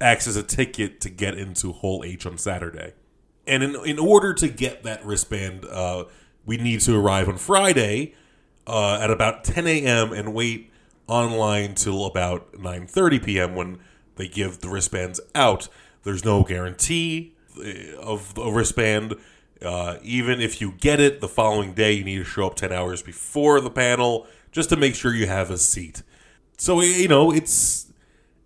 acts 0.00 0.26
as 0.26 0.36
a 0.36 0.42
ticket 0.42 1.00
to 1.00 1.08
get 1.08 1.36
into 1.36 1.72
Hall 1.72 2.02
H 2.04 2.26
on 2.26 2.36
Saturday. 2.36 2.92
And 3.46 3.62
in 3.62 3.76
in 3.86 3.98
order 3.98 4.34
to 4.34 4.48
get 4.48 4.82
that 4.82 5.04
wristband, 5.04 5.64
uh, 5.64 6.04
we 6.44 6.58
need 6.58 6.80
to 6.80 6.98
arrive 6.98 7.28
on 7.28 7.38
Friday 7.38 8.14
uh, 8.66 8.98
at 9.00 9.10
about 9.10 9.44
10 9.44 9.66
a.m. 9.66 10.12
and 10.12 10.34
wait 10.34 10.70
online 11.06 11.74
till 11.74 12.04
about 12.06 12.52
9:30 12.52 13.24
p.m. 13.24 13.54
when 13.54 13.78
they 14.16 14.28
give 14.28 14.60
the 14.60 14.68
wristbands 14.68 15.20
out. 15.34 15.68
There's 16.02 16.24
no 16.24 16.42
guarantee 16.42 17.34
uh, 17.58 17.96
of 18.00 18.36
a 18.38 18.50
wristband. 18.50 19.14
Uh, 19.62 19.96
even 20.02 20.40
if 20.40 20.60
you 20.60 20.72
get 20.72 21.00
it 21.00 21.20
the 21.20 21.28
following 21.28 21.72
day, 21.72 21.92
you 21.92 22.04
need 22.04 22.18
to 22.18 22.24
show 22.24 22.46
up 22.46 22.54
10 22.54 22.72
hours 22.72 23.02
before 23.02 23.60
the 23.60 23.70
panel 23.70 24.26
just 24.52 24.68
to 24.68 24.76
make 24.76 24.94
sure 24.94 25.14
you 25.14 25.26
have 25.26 25.50
a 25.50 25.56
seat. 25.56 26.02
So 26.56 26.80
you 26.80 27.08
know 27.08 27.32
it's 27.32 27.92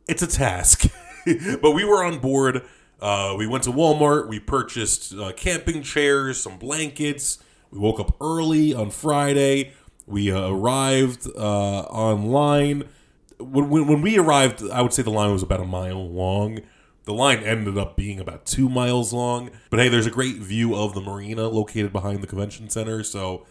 it's 0.07 0.23
a 0.23 0.27
task, 0.27 0.87
but 1.61 1.73
we 1.73 1.85
were 1.85 2.05
on 2.05 2.19
board. 2.19 2.63
Uh, 3.01 3.35
we 3.39 3.47
went 3.47 3.65
to 3.65 3.71
Walmart. 3.71 4.29
We 4.29 4.41
purchased 4.41 5.15
uh, 5.15 5.33
camping 5.33 5.83
chairs, 5.83 6.41
some 6.41 6.59
blankets. 6.59 7.39
We 7.71 7.79
woke 7.79 8.01
up 8.01 8.17
early 8.21 8.75
on 8.75 8.91
Friday. 8.91 9.75
We 10.09 10.33
uh, 10.33 10.49
arrived 10.49 11.29
uh, 11.37 11.81
online. 11.83 12.89
When, 13.39 13.69
when, 13.69 13.87
when 13.87 14.01
we 14.01 14.19
arrived, 14.19 14.63
I 14.71 14.81
would 14.83 14.93
say 14.93 15.03
the 15.03 15.11
line 15.11 15.33
was 15.33 15.43
about 15.43 15.61
a 15.61 15.67
mile 15.67 16.09
long. 16.09 16.61
The 17.05 17.13
line 17.15 17.39
ended 17.39 17.79
up 17.79 17.97
being 17.97 18.19
about 18.19 18.47
two 18.47 18.69
miles 18.69 19.13
long. 19.13 19.51
But 19.71 19.81
hey, 19.81 19.89
there's 19.89 20.07
a 20.07 20.11
great 20.11 20.37
view 20.37 20.75
of 20.75 20.95
the 20.95 21.01
marina 21.01 21.49
located 21.49 21.93
behind 21.93 22.23
the 22.23 22.27
convention 22.27 22.71
center. 22.71 23.05
So 23.05 23.47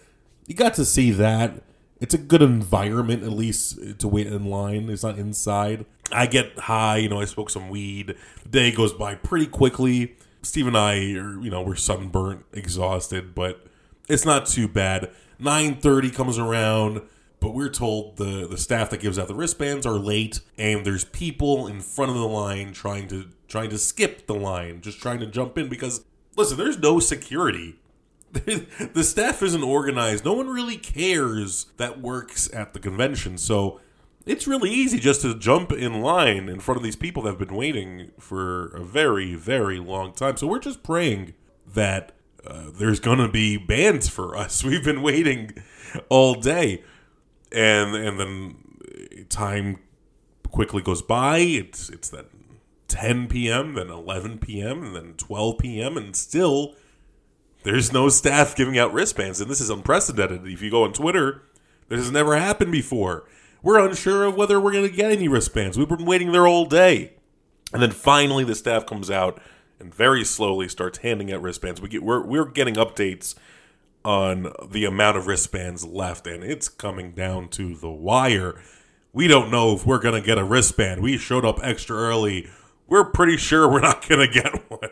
you 0.48 0.56
got 0.56 0.74
to 0.76 0.86
see 0.86 1.12
that. 1.12 1.64
It's 2.00 2.14
a 2.14 2.20
good 2.20 2.42
environment, 2.42 3.24
at 3.24 3.32
least, 3.32 4.00
to 4.00 4.08
wait 4.08 4.28
in 4.28 4.46
line. 4.46 4.90
It's 4.90 5.04
not 5.04 5.18
inside. 5.18 5.86
I 6.12 6.28
get 6.28 6.58
high, 6.58 6.98
you 6.98 7.10
know, 7.10 7.20
I 7.20 7.26
smoke 7.26 7.50
some 7.50 7.70
weed. 7.70 8.16
The 8.44 8.50
day 8.50 8.72
goes 8.72 8.94
by 8.94 9.16
pretty 9.16 9.48
quickly. 9.48 10.16
Steve 10.44 10.68
and 10.68 10.78
I 10.78 10.94
are, 11.16 11.42
you 11.42 11.50
know, 11.50 11.62
we're 11.62 11.76
sunburnt, 11.76 12.46
exhausted, 12.54 13.34
but 13.34 13.66
it's 14.08 14.26
not 14.26 14.46
too 14.46 14.68
bad. 14.68 15.10
9:30 15.40 16.14
comes 16.14 16.38
around, 16.38 17.02
but 17.40 17.54
we're 17.54 17.70
told 17.70 18.18
the 18.18 18.48
the 18.48 18.58
staff 18.58 18.90
that 18.90 19.02
gives 19.02 19.20
out 19.20 19.28
the 19.28 19.36
wristbands 19.36 19.86
are 19.86 20.00
late, 20.00 20.42
and 20.58 20.86
there's 20.86 21.06
people 21.06 21.68
in 21.68 21.82
front 21.82 22.12
of 22.12 22.18
the 22.18 22.28
line 22.28 22.74
trying 22.74 23.08
to 23.10 23.30
trying 23.48 23.70
to 23.70 23.78
skip 23.78 24.28
the 24.28 24.36
line, 24.36 24.82
just 24.82 25.02
trying 25.02 25.20
to 25.20 25.26
jump 25.26 25.58
in 25.58 25.70
because 25.70 26.04
listen, 26.36 26.58
there's 26.58 26.80
no 26.80 27.00
security. 27.00 27.76
the 28.32 29.04
staff 29.04 29.42
isn't 29.42 29.64
organized. 29.64 30.26
No 30.26 30.34
one 30.34 30.50
really 30.50 30.78
cares 30.78 31.68
that 31.78 32.02
works 32.02 32.54
at 32.54 32.74
the 32.74 32.80
convention. 32.80 33.38
So 33.38 33.80
it's 34.26 34.48
really 34.48 34.70
easy 34.70 35.00
just 35.00 35.22
to 35.22 35.34
jump 35.34 35.72
in 35.72 36.02
line 36.02 36.50
in 36.50 36.60
front 36.60 36.78
of 36.78 36.84
these 36.84 36.96
people 36.96 37.24
that 37.24 37.30
have 37.30 37.40
been 37.40 37.56
waiting 37.56 38.12
for 38.20 38.68
a 38.68 38.84
very, 38.84 39.34
very 39.36 39.80
long 39.80 40.14
time. 40.14 40.36
So 40.38 40.46
we're 40.46 40.60
just 40.60 40.84
praying 40.84 41.34
that 41.74 42.12
uh, 42.50 42.72
there's 42.74 43.00
gonna 43.00 43.30
be 43.30 43.58
bands 43.58 44.08
for 44.08 44.36
us. 44.36 44.64
We've 44.64 44.84
been 44.84 45.02
waiting 45.02 45.54
all 46.10 46.36
day, 46.36 46.84
and 47.52 47.96
and 47.96 48.20
then 48.20 49.26
time 49.30 49.80
quickly 50.50 50.82
goes 50.82 51.02
by. 51.02 51.40
It's 51.40 51.90
it's 51.90 52.10
then 52.10 52.26
10 52.88 53.28
p.m., 53.28 53.74
then 53.74 53.90
11 53.90 54.40
p.m., 54.40 54.84
and 54.84 54.96
then 54.96 55.14
12 55.18 55.58
p.m., 55.58 55.98
and 55.98 56.16
still 56.16 56.74
there's 57.64 57.92
no 57.92 58.08
staff 58.10 58.56
giving 58.56 58.78
out 58.78 58.94
wristbands, 58.94 59.42
and 59.42 59.52
this 59.52 59.60
is 59.60 59.70
unprecedented. 59.70 60.48
If 60.48 60.62
you 60.62 60.72
go 60.72 60.84
on 60.84 60.94
Twitter, 60.94 61.44
this 61.90 62.00
has 62.00 62.12
never 62.12 62.38
happened 62.38 62.72
before. 62.72 63.26
We're 63.62 63.86
unsure 63.86 64.24
of 64.24 64.36
whether 64.36 64.60
we're 64.60 64.72
going 64.72 64.90
to 64.90 64.96
get 64.96 65.12
any 65.12 65.28
wristbands. 65.28 65.78
We've 65.78 65.90
been 65.90 66.06
waiting 66.06 66.32
there 66.32 66.48
all 66.48 66.66
day. 66.66 67.14
And 67.74 67.82
then 67.82 67.92
finally, 67.92 68.44
the 68.44 68.56
staff 68.56 68.86
comes 68.86 69.12
out 69.12 69.42
and 69.80 69.94
very 69.94 70.24
slowly 70.24 70.68
starts 70.68 71.00
handing 71.00 71.32
out 71.32 71.42
wristbands. 71.42 71.82
We 71.82 71.90
get 71.90 72.04
we're 72.04 72.24
we're 72.26 72.46
getting 72.46 72.76
updates 72.76 73.36
on 74.04 74.54
the 74.66 74.86
amount 74.86 75.18
of 75.18 75.28
wristbands 75.28 75.86
left, 75.86 76.28
and 76.28 76.44
it's 76.44 76.70
coming 76.70 77.12
down 77.12 77.50
to 77.50 77.76
the 77.76 77.90
wire. 77.90 78.62
We 79.14 79.28
don't 79.28 79.52
know 79.52 79.74
if 79.74 79.86
we're 79.86 80.00
gonna 80.00 80.22
get 80.22 80.38
a 80.38 80.44
wristband. 80.44 81.02
We 81.02 81.18
showed 81.18 81.46
up 81.46 81.60
extra 81.64 81.96
early. 81.96 82.48
We're 82.88 83.06
pretty 83.06 83.38
sure 83.38 83.68
we're 83.70 83.82
not 83.82 84.08
gonna 84.08 84.28
get 84.28 84.70
one. 84.72 84.90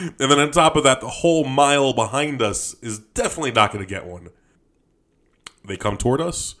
And 0.00 0.30
then 0.30 0.38
on 0.38 0.50
top 0.50 0.76
of 0.76 0.84
that, 0.84 1.00
the 1.00 1.08
whole 1.08 1.44
mile 1.44 1.92
behind 1.92 2.40
us 2.40 2.74
is 2.80 2.98
definitely 2.98 3.52
not 3.52 3.72
gonna 3.72 3.84
get 3.86 4.06
one. 4.06 4.28
they 5.64 5.76
come 5.76 5.96
toward 5.98 6.20
us 6.22 6.54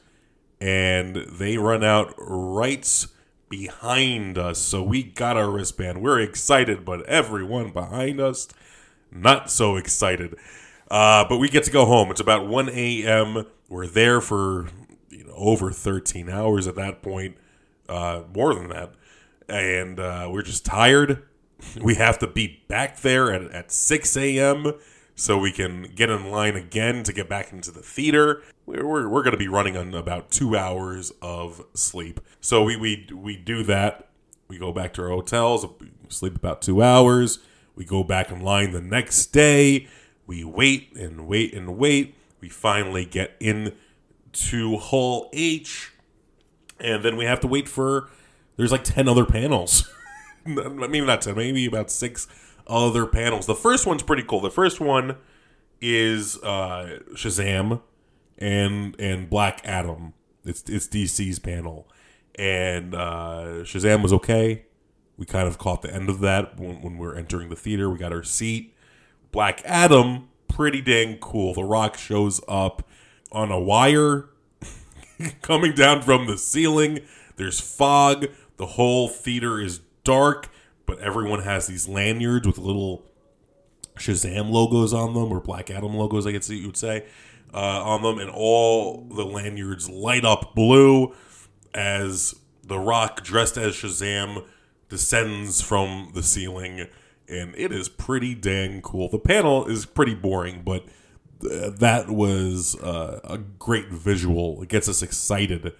and 0.60 1.16
they 1.16 1.56
run 1.56 1.82
out 1.82 2.14
right 2.18 3.06
behind 3.50 4.38
us. 4.38 4.58
So 4.58 4.82
we 4.82 5.02
got 5.02 5.36
our 5.36 5.50
wristband. 5.50 6.00
We're 6.00 6.20
excited, 6.20 6.86
but 6.86 7.04
everyone 7.04 7.72
behind 7.72 8.18
us 8.20 8.48
not 9.12 9.50
so 9.50 9.76
excited. 9.76 10.36
Uh, 10.90 11.24
but 11.28 11.38
we 11.38 11.48
get 11.48 11.64
to 11.64 11.70
go 11.70 11.84
home. 11.84 12.10
It's 12.10 12.20
about 12.20 12.46
1 12.46 12.68
a.m. 12.70 13.46
We're 13.68 13.86
there 13.86 14.20
for 14.20 14.68
you 15.08 15.24
know 15.24 15.34
over 15.36 15.70
13 15.70 16.28
hours 16.28 16.66
at 16.66 16.74
that 16.76 17.02
point, 17.02 17.36
uh, 17.88 18.22
more 18.34 18.54
than 18.54 18.68
that, 18.68 18.94
and 19.48 20.00
uh, 20.00 20.28
we're 20.30 20.42
just 20.42 20.64
tired. 20.64 21.22
We 21.82 21.96
have 21.96 22.18
to 22.20 22.26
be 22.26 22.62
back 22.68 23.00
there 23.00 23.30
at, 23.30 23.42
at 23.52 23.70
6 23.70 24.16
a.m. 24.16 24.72
so 25.20 25.36
we 25.36 25.52
can 25.52 25.82
get 25.94 26.08
in 26.08 26.30
line 26.30 26.56
again 26.56 27.02
to 27.02 27.12
get 27.12 27.28
back 27.28 27.52
into 27.52 27.70
the 27.70 27.82
theater. 27.82 28.42
We're, 28.64 28.86
we're, 28.86 29.06
we're 29.06 29.22
going 29.22 29.32
to 29.32 29.38
be 29.38 29.48
running 29.48 29.76
on 29.76 29.92
about 29.92 30.30
two 30.30 30.56
hours 30.56 31.12
of 31.20 31.62
sleep. 31.74 32.20
So 32.40 32.62
we, 32.62 32.74
we, 32.76 33.06
we 33.14 33.36
do 33.36 33.62
that. 33.64 34.08
We 34.48 34.56
go 34.56 34.72
back 34.72 34.94
to 34.94 35.02
our 35.02 35.10
hotels, 35.10 35.66
sleep 36.08 36.36
about 36.36 36.62
two 36.62 36.82
hours. 36.82 37.38
We 37.76 37.84
go 37.84 38.02
back 38.02 38.30
in 38.30 38.40
line 38.40 38.72
the 38.72 38.80
next 38.80 39.26
day. 39.26 39.88
We 40.26 40.42
wait 40.42 40.96
and 40.96 41.28
wait 41.28 41.52
and 41.52 41.76
wait. 41.76 42.14
We 42.40 42.48
finally 42.48 43.04
get 43.04 43.36
in 43.40 43.74
to 44.32 44.78
Hall 44.78 45.28
H, 45.34 45.92
and 46.78 47.04
then 47.04 47.18
we 47.18 47.26
have 47.26 47.40
to 47.40 47.46
wait 47.46 47.68
for. 47.68 48.08
There's 48.56 48.72
like 48.72 48.84
ten 48.84 49.06
other 49.06 49.26
panels. 49.26 49.92
maybe 50.46 51.02
not 51.02 51.20
ten, 51.20 51.36
maybe 51.36 51.66
about 51.66 51.90
six 51.90 52.26
other 52.70 53.04
panels. 53.04 53.46
The 53.46 53.54
first 53.54 53.86
one's 53.86 54.02
pretty 54.02 54.22
cool. 54.22 54.40
The 54.40 54.50
first 54.50 54.80
one 54.80 55.16
is 55.80 56.42
uh, 56.42 57.00
Shazam 57.14 57.82
and 58.38 58.98
and 58.98 59.28
Black 59.28 59.60
Adam. 59.64 60.14
It's 60.44 60.62
it's 60.68 60.86
DC's 60.86 61.38
panel, 61.38 61.88
and 62.36 62.94
uh, 62.94 63.62
Shazam 63.62 64.02
was 64.02 64.12
okay. 64.12 64.64
We 65.16 65.26
kind 65.26 65.46
of 65.46 65.58
caught 65.58 65.82
the 65.82 65.92
end 65.92 66.08
of 66.08 66.20
that 66.20 66.58
when, 66.58 66.80
when 66.80 66.96
we 66.96 67.06
were 67.06 67.14
entering 67.14 67.50
the 67.50 67.56
theater. 67.56 67.90
We 67.90 67.98
got 67.98 68.12
our 68.12 68.22
seat. 68.22 68.74
Black 69.32 69.60
Adam, 69.66 70.28
pretty 70.48 70.80
dang 70.80 71.18
cool. 71.18 71.52
The 71.52 71.64
Rock 71.64 71.98
shows 71.98 72.40
up 72.48 72.88
on 73.30 73.50
a 73.50 73.60
wire 73.60 74.30
coming 75.42 75.74
down 75.74 76.02
from 76.02 76.26
the 76.26 76.38
ceiling. 76.38 77.00
There's 77.36 77.60
fog. 77.60 78.26
The 78.56 78.66
whole 78.66 79.08
theater 79.08 79.60
is 79.60 79.80
dark, 80.04 80.50
but 80.90 80.98
everyone 80.98 81.40
has 81.42 81.68
these 81.68 81.86
lanyards 81.86 82.44
with 82.44 82.58
little 82.58 83.04
Shazam 83.96 84.50
logos 84.50 84.92
on 84.92 85.14
them, 85.14 85.30
or 85.30 85.38
Black 85.38 85.70
Adam 85.70 85.94
logos, 85.94 86.26
I 86.26 86.32
guess 86.32 86.50
you 86.50 86.66
would 86.66 86.76
say, 86.76 87.06
uh, 87.54 87.80
on 87.84 88.02
them, 88.02 88.18
and 88.18 88.28
all 88.28 89.04
the 89.04 89.24
lanyards 89.24 89.88
light 89.88 90.24
up 90.24 90.52
blue 90.56 91.14
as 91.72 92.34
The 92.64 92.76
Rock, 92.76 93.22
dressed 93.22 93.56
as 93.56 93.74
Shazam, 93.74 94.44
descends 94.88 95.60
from 95.60 96.10
the 96.12 96.24
ceiling, 96.24 96.88
and 97.28 97.54
it 97.56 97.70
is 97.70 97.88
pretty 97.88 98.34
dang 98.34 98.82
cool. 98.82 99.08
The 99.08 99.20
panel 99.20 99.66
is 99.66 99.86
pretty 99.86 100.14
boring, 100.14 100.62
but 100.64 100.86
th- 101.40 101.74
that 101.74 102.10
was 102.10 102.74
uh, 102.80 103.20
a 103.22 103.38
great 103.38 103.90
visual. 103.90 104.60
It 104.60 104.68
gets 104.68 104.88
us 104.88 105.02
excited. 105.02 105.72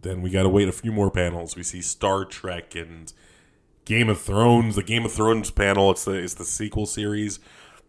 Then 0.00 0.22
we 0.22 0.30
got 0.30 0.44
to 0.44 0.48
wait 0.48 0.66
a 0.66 0.72
few 0.72 0.92
more 0.92 1.10
panels. 1.10 1.56
We 1.56 1.62
see 1.62 1.82
Star 1.82 2.24
Trek 2.24 2.74
and 2.74 3.12
Game 3.86 4.10
of 4.10 4.20
Thrones. 4.20 4.76
The 4.76 4.82
Game 4.82 5.06
of 5.06 5.12
Thrones 5.12 5.50
panel. 5.50 5.90
It's 5.90 6.04
the 6.04 6.12
it's 6.12 6.34
the 6.34 6.44
sequel 6.44 6.84
series. 6.84 7.40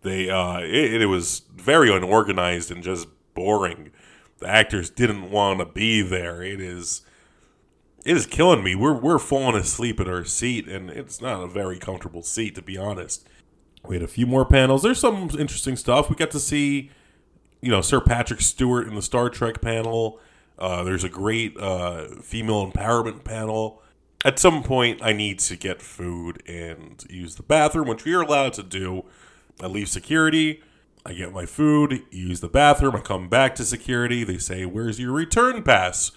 They 0.04 0.30
uh, 0.30 0.60
it, 0.60 1.02
it 1.02 1.08
was 1.08 1.42
very 1.54 1.94
unorganized 1.94 2.72
and 2.72 2.82
just 2.82 3.08
boring. 3.34 3.92
The 4.38 4.48
actors 4.48 4.90
didn't 4.90 5.30
want 5.32 5.60
to 5.60 5.66
be 5.66 6.02
there. 6.02 6.42
It 6.42 6.62
is 6.62 7.02
it 8.06 8.16
is 8.16 8.26
killing 8.26 8.64
me. 8.64 8.76
We're 8.76 8.94
we're 8.94 9.20
falling 9.20 9.56
asleep 9.56 10.00
in 10.00 10.08
our 10.08 10.24
seat, 10.24 10.68
and 10.68 10.90
it's 10.90 11.20
not 11.20 11.44
a 11.44 11.48
very 11.48 11.78
comfortable 11.78 12.22
seat 12.22 12.56
to 12.56 12.62
be 12.62 12.78
honest. 12.78 13.28
We 13.86 13.96
had 13.96 14.04
a 14.04 14.08
few 14.08 14.28
more 14.28 14.46
panels. 14.46 14.84
There's 14.84 15.00
some 15.00 15.30
interesting 15.38 15.76
stuff. 15.76 16.10
We 16.10 16.16
got 16.16 16.32
to 16.32 16.40
see, 16.40 16.92
you 17.62 17.72
know, 17.72 17.82
Sir 17.82 18.02
Patrick 18.02 18.42
Stewart 18.42 18.88
in 18.88 18.96
the 18.96 19.02
Star 19.02 19.30
Trek 19.30 19.62
panel. 19.62 20.20
Uh, 20.60 20.84
there's 20.84 21.04
a 21.04 21.10
great 21.10 21.58
uh, 21.58 22.08
female 22.22 22.70
empowerment 22.70 23.24
panel. 23.24 23.82
At 24.26 24.40
some 24.40 24.64
point, 24.64 25.00
I 25.04 25.14
need 25.14 25.40
to 25.40 25.56
get 25.56 25.82
food 25.82 26.42
and 26.48 27.04
use 27.10 27.36
the 27.36 27.44
bathroom, 27.44 27.88
which 27.88 28.04
we 28.04 28.14
are 28.14 28.22
allowed 28.22 28.54
to 28.54 28.64
do. 28.64 29.06
I 29.62 29.68
leave 29.68 29.90
security. 29.90 30.62
I 31.06 31.14
get 31.14 31.32
my 31.32 31.46
food, 31.46 32.04
use 32.12 32.42
the 32.42 32.50
bathroom. 32.50 32.96
I 32.96 33.00
come 33.00 33.30
back 33.30 33.56
to 33.56 33.64
security. 33.64 34.24
They 34.26 34.40
say, 34.40 34.66
"Where's 34.66 35.00
your 35.00 35.14
return 35.14 35.64
pass?" 35.64 36.12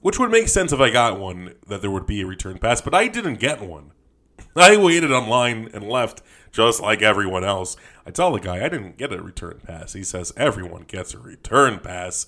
Which 0.00 0.18
would 0.18 0.30
make 0.30 0.48
sense 0.48 0.72
if 0.72 0.80
I 0.80 0.90
got 0.90 1.18
one, 1.18 1.54
that 1.68 1.80
there 1.80 1.90
would 1.90 2.06
be 2.06 2.20
a 2.20 2.26
return 2.26 2.58
pass, 2.58 2.80
but 2.80 2.94
I 2.94 3.06
didn't 3.06 3.36
get 3.36 3.62
one. 3.62 3.92
I 4.56 4.76
waited 4.76 5.12
online 5.12 5.70
and 5.72 5.88
left 5.88 6.22
just 6.50 6.82
like 6.82 7.02
everyone 7.02 7.44
else. 7.44 7.76
I 8.04 8.10
tell 8.10 8.32
the 8.32 8.40
guy 8.40 8.64
I 8.64 8.68
didn't 8.68 8.98
get 8.98 9.12
a 9.12 9.22
return 9.22 9.60
pass. 9.64 9.92
He 9.92 10.04
says 10.04 10.32
everyone 10.36 10.82
gets 10.82 11.14
a 11.14 11.18
return 11.18 11.78
pass. 11.78 12.26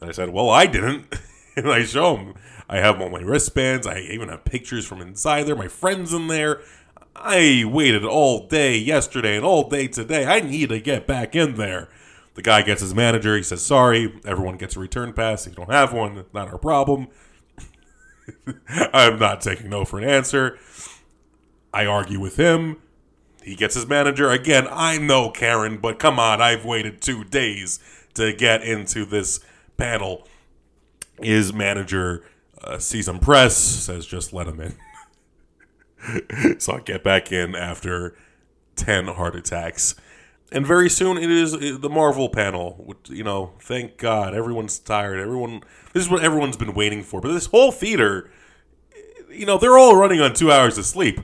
And 0.00 0.08
I 0.08 0.12
said, 0.12 0.30
Well, 0.30 0.50
I 0.50 0.66
didn't. 0.66 1.14
and 1.64 1.70
I 1.70 1.84
show 1.84 2.16
him. 2.16 2.34
I 2.68 2.78
have 2.78 3.00
all 3.00 3.08
my 3.08 3.20
wristbands. 3.20 3.86
I 3.86 4.00
even 4.00 4.28
have 4.28 4.44
pictures 4.44 4.86
from 4.86 5.00
inside 5.00 5.44
there. 5.44 5.56
My 5.56 5.68
friends 5.68 6.12
in 6.12 6.28
there. 6.28 6.60
I 7.14 7.64
waited 7.66 8.04
all 8.04 8.46
day 8.46 8.76
yesterday 8.76 9.36
and 9.36 9.44
all 9.44 9.68
day 9.68 9.88
today. 9.88 10.26
I 10.26 10.40
need 10.40 10.68
to 10.68 10.80
get 10.80 11.06
back 11.06 11.34
in 11.34 11.54
there. 11.54 11.88
The 12.34 12.42
guy 12.42 12.60
gets 12.60 12.82
his 12.82 12.94
manager. 12.94 13.34
He 13.36 13.42
says, 13.42 13.64
"Sorry, 13.64 14.12
everyone 14.26 14.58
gets 14.58 14.76
a 14.76 14.80
return 14.80 15.14
pass. 15.14 15.46
If 15.46 15.52
you 15.52 15.56
don't 15.56 15.72
have 15.72 15.94
one, 15.94 16.18
it's 16.18 16.34
not 16.34 16.48
our 16.48 16.58
problem." 16.58 17.08
I'm 18.92 19.18
not 19.18 19.40
taking 19.40 19.70
no 19.70 19.86
for 19.86 19.98
an 19.98 20.04
answer. 20.04 20.58
I 21.72 21.86
argue 21.86 22.20
with 22.20 22.36
him. 22.36 22.76
He 23.42 23.54
gets 23.54 23.74
his 23.74 23.86
manager 23.86 24.30
again. 24.30 24.66
I 24.70 24.98
know 24.98 25.30
Karen, 25.30 25.78
but 25.78 25.98
come 25.98 26.18
on, 26.18 26.42
I've 26.42 26.64
waited 26.64 27.00
two 27.00 27.24
days 27.24 27.78
to 28.14 28.32
get 28.32 28.62
into 28.62 29.06
this 29.06 29.40
panel. 29.76 30.26
His 31.20 31.52
manager 31.52 32.24
uh, 32.62 32.78
sees 32.78 33.08
him 33.08 33.18
press, 33.18 33.56
says, 33.56 34.06
"Just 34.06 34.32
let 34.32 34.46
him 34.46 34.60
in." 34.60 36.58
so 36.60 36.74
I 36.74 36.80
get 36.80 37.02
back 37.02 37.32
in 37.32 37.54
after 37.54 38.16
ten 38.74 39.06
heart 39.06 39.36
attacks 39.36 39.94
and 40.52 40.66
very 40.66 40.88
soon 40.88 41.18
it 41.18 41.30
is 41.30 41.52
the 41.52 41.88
Marvel 41.88 42.28
panel. 42.28 42.82
Which, 42.84 43.10
you 43.10 43.24
know, 43.24 43.52
thank 43.60 43.96
God 43.96 44.34
everyone's 44.34 44.78
tired. 44.78 45.18
Everyone, 45.18 45.62
this 45.92 46.04
is 46.04 46.10
what 46.10 46.22
everyone's 46.22 46.56
been 46.56 46.74
waiting 46.74 47.02
for. 47.02 47.20
But 47.20 47.32
this 47.32 47.46
whole 47.46 47.72
theater, 47.72 48.30
you 49.30 49.46
know, 49.46 49.58
they're 49.58 49.78
all 49.78 49.96
running 49.96 50.20
on 50.20 50.34
two 50.34 50.52
hours 50.52 50.78
of 50.78 50.86
sleep. 50.86 51.20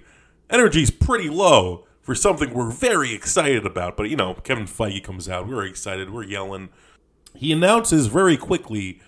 Energy's 0.51 0.91
pretty 0.91 1.29
low 1.29 1.87
for 2.01 2.15
something 2.15 2.53
we're 2.53 2.71
very 2.71 3.15
excited 3.15 3.65
about. 3.65 3.97
But 3.97 4.11
you 4.11 4.17
know, 4.17 4.35
Kevin 4.35 4.67
Feige 4.67 5.03
comes 5.03 5.29
out. 5.29 5.47
We're 5.47 5.67
excited. 5.67 6.11
We're 6.11 6.25
yelling. 6.25 6.71
He 7.35 7.53
announces 7.53 8.09
very 8.09 8.37
quickly, 8.37 9.01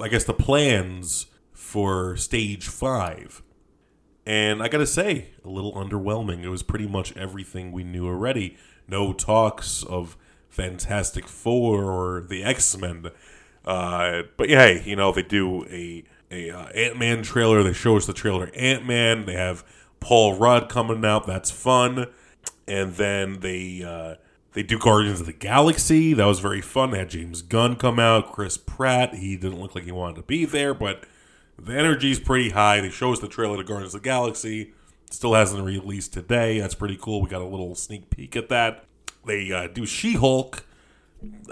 I 0.00 0.08
guess, 0.08 0.24
the 0.24 0.34
plans 0.34 1.26
for 1.52 2.16
Stage 2.16 2.68
Five. 2.68 3.42
And 4.26 4.62
I 4.62 4.68
gotta 4.68 4.86
say, 4.86 5.30
a 5.44 5.48
little 5.48 5.74
underwhelming. 5.74 6.42
It 6.42 6.48
was 6.48 6.62
pretty 6.62 6.86
much 6.86 7.16
everything 7.16 7.72
we 7.72 7.84
knew 7.84 8.06
already 8.06 8.56
no 8.88 9.12
talks 9.12 9.82
of 9.82 10.16
Fantastic 10.48 11.26
Four 11.26 11.90
or 11.90 12.20
the 12.22 12.44
X 12.44 12.76
Men. 12.76 13.10
Uh, 13.64 14.22
but 14.36 14.48
yeah, 14.48 14.66
hey, 14.66 14.82
you 14.84 14.96
know 14.96 15.12
they 15.12 15.22
do 15.22 15.64
a 15.66 16.04
a 16.30 16.50
uh, 16.50 16.66
Ant 16.68 16.98
Man 16.98 17.22
trailer. 17.22 17.62
They 17.62 17.72
show 17.72 17.96
us 17.96 18.06
the 18.06 18.12
trailer 18.12 18.50
Ant 18.54 18.86
Man. 18.86 19.26
They 19.26 19.34
have 19.34 19.64
Paul 20.00 20.36
Rudd 20.36 20.68
coming 20.68 21.04
out. 21.04 21.26
That's 21.26 21.50
fun. 21.50 22.06
And 22.66 22.94
then 22.94 23.40
they 23.40 23.82
uh, 23.82 24.14
they 24.54 24.62
do 24.62 24.78
Guardians 24.78 25.20
of 25.20 25.26
the 25.26 25.32
Galaxy. 25.32 26.14
That 26.14 26.26
was 26.26 26.38
very 26.38 26.60
fun. 26.60 26.92
They 26.92 26.98
had 26.98 27.10
James 27.10 27.42
Gunn 27.42 27.76
come 27.76 27.98
out. 27.98 28.32
Chris 28.32 28.56
Pratt. 28.56 29.14
He 29.14 29.36
didn't 29.36 29.60
look 29.60 29.74
like 29.74 29.84
he 29.84 29.92
wanted 29.92 30.16
to 30.16 30.22
be 30.22 30.44
there, 30.44 30.72
but 30.72 31.04
the 31.58 31.76
energy's 31.76 32.20
pretty 32.20 32.50
high. 32.50 32.80
They 32.80 32.90
show 32.90 33.12
us 33.12 33.18
the 33.18 33.28
trailer 33.28 33.56
to 33.56 33.64
Guardians 33.64 33.94
of 33.94 34.02
the 34.02 34.08
Galaxy. 34.08 34.72
Still 35.10 35.34
hasn't 35.34 35.64
released 35.64 36.12
today. 36.12 36.60
That's 36.60 36.74
pretty 36.74 36.96
cool. 37.00 37.20
We 37.20 37.28
got 37.28 37.42
a 37.42 37.46
little 37.46 37.74
sneak 37.74 38.10
peek 38.10 38.36
at 38.36 38.48
that. 38.48 38.84
They 39.26 39.50
uh, 39.52 39.66
do 39.66 39.86
She 39.86 40.14
Hulk. 40.14 40.64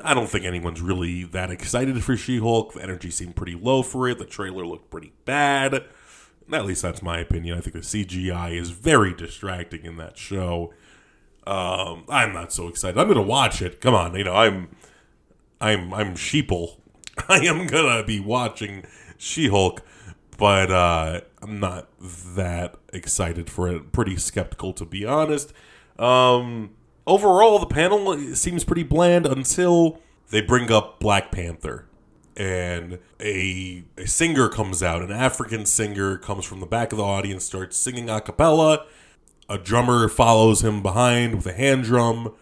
I 0.05 0.15
don't 0.15 0.29
think 0.29 0.45
anyone's 0.45 0.81
really 0.81 1.25
that 1.25 1.51
excited 1.51 2.03
for 2.05 2.17
She 2.17 2.39
Hulk. 2.39 2.75
The 2.75 2.83
energy 2.83 3.11
seemed 3.11 3.35
pretty 3.35 3.55
low 3.57 3.83
for 3.83 4.09
it. 4.09 4.19
The 4.19 4.27
trailer 4.27 4.65
looked 4.65 4.91
pretty 4.91 5.13
bad. 5.25 5.85
At 6.53 6.67
least 6.67 6.83
that's 6.83 7.03
my 7.03 7.19
opinion. 7.19 7.57
I 7.57 7.61
think 7.61 7.75
the 7.75 7.81
CGI 7.81 8.61
is 8.61 8.71
very 8.71 9.15
distracting 9.15 9.85
in 9.85 9.97
that 9.97 10.19
show. 10.19 10.73
Um, 11.47 12.05
I'm 12.09 12.33
not 12.33 12.53
so 12.53 12.69
excited. 12.69 12.99
I'm 12.99 13.09
gonna 13.09 13.23
watch 13.23 13.61
it. 13.63 13.81
Come 13.81 13.95
on, 13.95 14.15
you 14.15 14.25
know 14.25 14.35
I'm, 14.35 14.69
I'm, 15.61 15.93
I'm 15.93 16.15
sheeple. 16.15 16.77
I 17.29 17.39
am 17.39 17.67
gonna 17.67 18.05
be 18.05 18.21
watching 18.21 18.85
She 19.19 19.49
Hulk 19.49 19.83
but 20.39 20.71
uh, 20.73 21.21
I'm 21.41 21.61
not 21.61 21.89
that 22.01 22.75
excited 22.93 23.49
for 23.49 23.69
it. 23.69 23.93
Pretty 23.93 24.17
skeptical, 24.17 24.73
to 24.73 24.85
be 24.85 25.05
honest. 25.05 25.53
Um, 25.99 26.71
overall, 27.07 27.59
the 27.61 27.67
panel 27.67 28.19
seems 28.35 28.65
pretty 28.65 28.83
bland 28.83 29.25
until 29.27 30.01
they 30.31 30.41
bring 30.41 30.73
up 30.73 30.99
Black 30.99 31.31
Panther. 31.31 31.87
and 32.37 32.99
a, 33.21 33.85
a 33.99 34.07
singer 34.07 34.49
comes 34.49 34.83
out. 34.83 35.03
An 35.03 35.13
African 35.13 35.67
singer 35.67 36.17
comes 36.17 36.45
from 36.45 36.61
the 36.61 36.67
back 36.67 36.91
of 36.93 36.99
the 36.99 37.05
audience, 37.05 37.45
starts 37.45 37.77
singing 37.77 38.09
a 38.11 38.21
cappella. 38.21 38.87
A 39.53 39.59
drummer 39.59 40.09
follows 40.09 40.65
him 40.65 40.81
behind 40.81 41.35
with 41.35 41.47
a 41.47 41.53
hand 41.53 41.85
drum. 41.85 42.33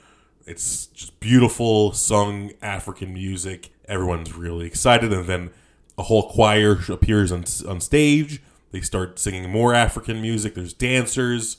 It's 0.46 0.86
just 0.86 1.18
beautiful, 1.18 1.90
sung 1.90 2.52
African 2.62 3.12
music. 3.12 3.70
Everyone's 3.86 4.32
really 4.32 4.64
excited, 4.64 5.12
and 5.12 5.26
then 5.26 5.50
a 5.98 6.04
whole 6.04 6.30
choir 6.30 6.78
appears 6.88 7.32
on, 7.32 7.42
on 7.68 7.80
stage. 7.80 8.40
They 8.70 8.80
start 8.80 9.18
singing 9.18 9.50
more 9.50 9.74
African 9.74 10.22
music. 10.22 10.54
There's 10.54 10.72
dancers. 10.72 11.56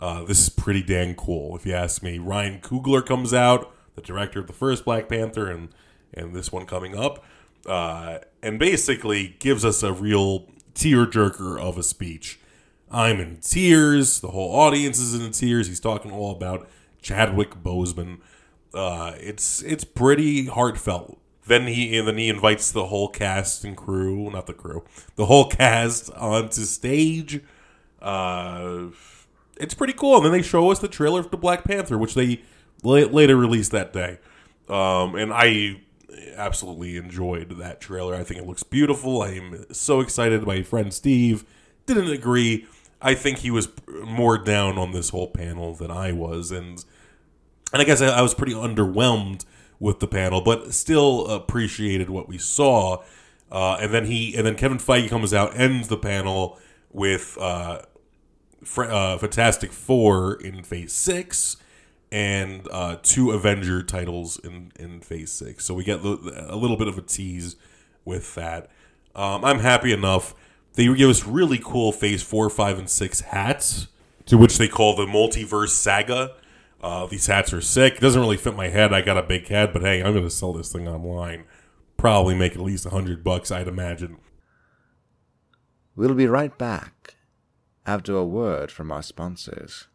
Uh, 0.00 0.24
this 0.24 0.40
is 0.40 0.48
pretty 0.48 0.82
dang 0.82 1.14
cool, 1.14 1.54
if 1.54 1.64
you 1.64 1.72
ask 1.72 2.02
me. 2.02 2.18
Ryan 2.18 2.58
Coogler 2.58 3.06
comes 3.06 3.32
out, 3.32 3.72
the 3.94 4.02
director 4.02 4.40
of 4.40 4.48
the 4.48 4.52
first 4.52 4.84
Black 4.84 5.08
Panther, 5.08 5.48
and 5.48 5.68
and 6.12 6.34
this 6.34 6.50
one 6.50 6.66
coming 6.66 6.96
up, 6.96 7.24
uh, 7.64 8.18
and 8.42 8.58
basically 8.58 9.36
gives 9.38 9.64
us 9.64 9.84
a 9.84 9.92
real 9.92 10.48
tearjerker 10.74 11.60
of 11.60 11.78
a 11.78 11.84
speech. 11.84 12.39
I'm 12.90 13.20
in 13.20 13.38
tears. 13.40 14.20
The 14.20 14.28
whole 14.28 14.54
audience 14.54 14.98
is 14.98 15.14
in 15.14 15.30
tears. 15.32 15.68
He's 15.68 15.80
talking 15.80 16.10
all 16.10 16.32
about 16.32 16.68
Chadwick 17.00 17.62
Boseman. 17.62 18.18
Uh, 18.74 19.12
it's 19.18 19.62
it's 19.62 19.84
pretty 19.84 20.46
heartfelt. 20.46 21.18
Then 21.46 21.66
he 21.66 21.96
and 21.96 22.06
then 22.06 22.18
he 22.18 22.28
invites 22.28 22.70
the 22.72 22.86
whole 22.86 23.08
cast 23.08 23.64
and 23.64 23.76
crew, 23.76 24.30
not 24.30 24.46
the 24.46 24.52
crew, 24.52 24.84
the 25.16 25.26
whole 25.26 25.48
cast 25.48 26.10
onto 26.14 26.62
stage. 26.62 27.40
Uh, 28.02 28.86
it's 29.56 29.74
pretty 29.74 29.92
cool. 29.92 30.16
And 30.16 30.24
then 30.26 30.32
they 30.32 30.42
show 30.42 30.70
us 30.70 30.78
the 30.78 30.88
trailer 30.88 31.22
for 31.22 31.28
the 31.28 31.36
Black 31.36 31.64
Panther, 31.64 31.98
which 31.98 32.14
they 32.14 32.42
la- 32.82 32.94
later 32.94 33.36
released 33.36 33.72
that 33.72 33.92
day. 33.92 34.18
Um, 34.68 35.14
and 35.16 35.32
I 35.32 35.80
absolutely 36.34 36.96
enjoyed 36.96 37.50
that 37.58 37.80
trailer. 37.80 38.14
I 38.14 38.24
think 38.24 38.40
it 38.40 38.46
looks 38.46 38.62
beautiful. 38.62 39.22
I'm 39.22 39.66
so 39.72 40.00
excited. 40.00 40.46
My 40.46 40.62
friend 40.62 40.92
Steve 40.92 41.44
didn't 41.86 42.10
agree. 42.10 42.66
I 43.02 43.14
think 43.14 43.38
he 43.38 43.50
was 43.50 43.68
more 44.04 44.36
down 44.38 44.78
on 44.78 44.92
this 44.92 45.10
whole 45.10 45.28
panel 45.28 45.74
than 45.74 45.90
I 45.90 46.12
was, 46.12 46.50
and 46.50 46.84
and 47.72 47.80
I 47.80 47.84
guess 47.84 48.00
I, 48.00 48.08
I 48.08 48.22
was 48.22 48.34
pretty 48.34 48.52
underwhelmed 48.52 49.44
with 49.78 50.00
the 50.00 50.06
panel, 50.06 50.40
but 50.40 50.74
still 50.74 51.26
appreciated 51.28 52.10
what 52.10 52.28
we 52.28 52.38
saw. 52.38 53.02
Uh, 53.50 53.78
and 53.80 53.92
then 53.92 54.04
he 54.04 54.34
and 54.36 54.46
then 54.46 54.54
Kevin 54.54 54.78
Feige 54.78 55.08
comes 55.08 55.34
out, 55.34 55.58
ends 55.58 55.88
the 55.88 55.96
panel 55.96 56.58
with 56.92 57.36
uh, 57.40 57.82
uh, 58.78 59.18
Fantastic 59.18 59.72
Four 59.72 60.34
in 60.34 60.62
Phase 60.62 60.92
Six 60.92 61.56
and 62.12 62.66
uh, 62.70 62.96
two 63.02 63.30
Avenger 63.30 63.82
titles 63.82 64.38
in 64.38 64.72
in 64.78 65.00
Phase 65.00 65.32
Six. 65.32 65.64
So 65.64 65.74
we 65.74 65.84
get 65.84 66.00
a 66.00 66.56
little 66.56 66.76
bit 66.76 66.88
of 66.88 66.98
a 66.98 67.02
tease 67.02 67.56
with 68.04 68.34
that. 68.34 68.70
Um, 69.14 69.44
I'm 69.44 69.60
happy 69.60 69.92
enough. 69.92 70.34
They 70.74 70.92
give 70.94 71.10
us 71.10 71.26
really 71.26 71.58
cool 71.62 71.92
Phase 71.92 72.22
Four, 72.22 72.48
Five, 72.50 72.78
and 72.78 72.88
Six 72.88 73.20
hats, 73.20 73.88
to 74.26 74.38
which 74.38 74.58
they 74.58 74.68
call 74.68 74.94
the 74.96 75.06
Multiverse 75.06 75.70
Saga. 75.70 76.36
Uh, 76.82 77.06
these 77.06 77.26
hats 77.26 77.52
are 77.52 77.60
sick. 77.60 77.96
It 77.96 78.00
doesn't 78.00 78.20
really 78.20 78.36
fit 78.36 78.56
my 78.56 78.68
head. 78.68 78.92
I 78.92 79.02
got 79.02 79.18
a 79.18 79.22
big 79.22 79.48
head, 79.48 79.72
but 79.72 79.82
hey, 79.82 80.02
I'm 80.02 80.12
going 80.12 80.24
to 80.24 80.30
sell 80.30 80.52
this 80.52 80.72
thing 80.72 80.88
online. 80.88 81.44
Probably 81.96 82.34
make 82.34 82.52
at 82.52 82.60
least 82.60 82.86
a 82.86 82.90
hundred 82.90 83.22
bucks, 83.22 83.50
I'd 83.50 83.68
imagine. 83.68 84.16
We'll 85.94 86.14
be 86.14 86.26
right 86.26 86.56
back 86.56 87.16
after 87.84 88.16
a 88.16 88.24
word 88.24 88.70
from 88.70 88.90
our 88.90 89.02
sponsors. 89.02 89.88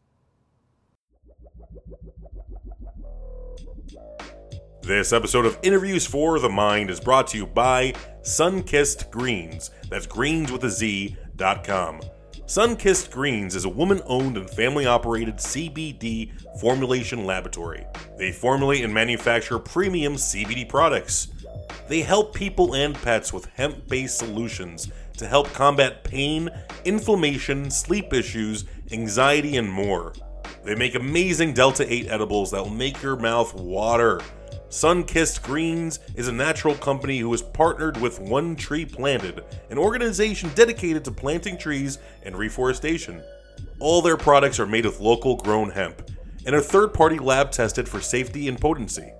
This 4.86 5.14
episode 5.14 5.48
of 5.48 5.58
Interviews 5.64 6.06
for 6.06 6.38
the 6.38 6.48
Mind 6.48 6.92
is 6.92 7.00
brought 7.00 7.26
to 7.30 7.38
you 7.38 7.48
by 7.48 7.94
Sunkissed 8.22 9.10
Greens. 9.10 9.72
That's 9.90 10.06
greens 10.06 10.52
with 10.52 10.64
a 10.64 10.70
Z 10.70 11.18
dot 11.36 11.64
com. 11.64 12.02
Sunkissed 12.46 13.10
Greens 13.10 13.56
is 13.56 13.66
a 13.66 13.70
woman 13.70 14.00
owned 14.06 14.38
and 14.38 14.48
family 14.48 14.86
operated 14.86 15.38
CBD 15.38 16.40
formulation 16.60 17.26
laboratory. 17.26 17.84
They 18.20 18.32
formulate 18.32 18.84
and 18.84 18.94
manufacture 18.94 19.58
premium 19.58 20.18
CBD 20.18 20.70
products. 20.70 21.30
They 21.90 22.02
help 22.02 22.36
people 22.36 22.76
and 22.76 22.94
pets 22.94 23.34
with 23.34 23.48
hemp 23.56 23.88
based 23.88 24.20
solutions 24.20 24.92
to 25.18 25.26
help 25.26 25.52
combat 25.52 26.04
pain, 26.04 26.48
inflammation, 26.84 27.72
sleep 27.72 28.14
issues, 28.14 28.66
anxiety, 28.92 29.58
and 29.58 29.68
more. 29.68 30.14
They 30.64 30.76
make 30.76 30.94
amazing 30.94 31.54
Delta 31.54 31.92
8 31.92 32.08
edibles 32.08 32.52
that 32.52 32.64
will 32.64 32.70
make 32.70 33.02
your 33.02 33.16
mouth 33.16 33.52
water. 33.56 34.22
Sunkissed 34.70 35.44
Greens 35.44 36.00
is 36.16 36.28
a 36.28 36.32
natural 36.32 36.76
company 36.76 37.20
who 37.20 37.32
has 37.32 37.42
partnered 37.42 38.00
with 38.02 38.20
One 38.20 38.56
Tree 38.56 38.86
Planted, 38.86 39.44
an 39.70 39.78
organization 39.78 40.50
dedicated 40.56 41.06
to 41.06 41.12
planting 41.12 41.58
trees 41.58 42.00
and 42.24 42.36
reforestation. 42.36 43.22
All 43.80 44.02
their 44.02 44.18
products 44.18 44.60
are 44.60 44.66
made 44.66 44.86
with 44.86 45.00
local 45.00 45.38
grown 45.38 45.70
hemp 45.70 46.10
and 46.46 46.56
are 46.56 46.62
third 46.62 46.94
party 46.94 47.20
lab 47.20 47.52
tested 47.52 47.88
for 47.88 48.02
safety 48.02 48.48
and 48.48 48.60
potency. 48.60 49.12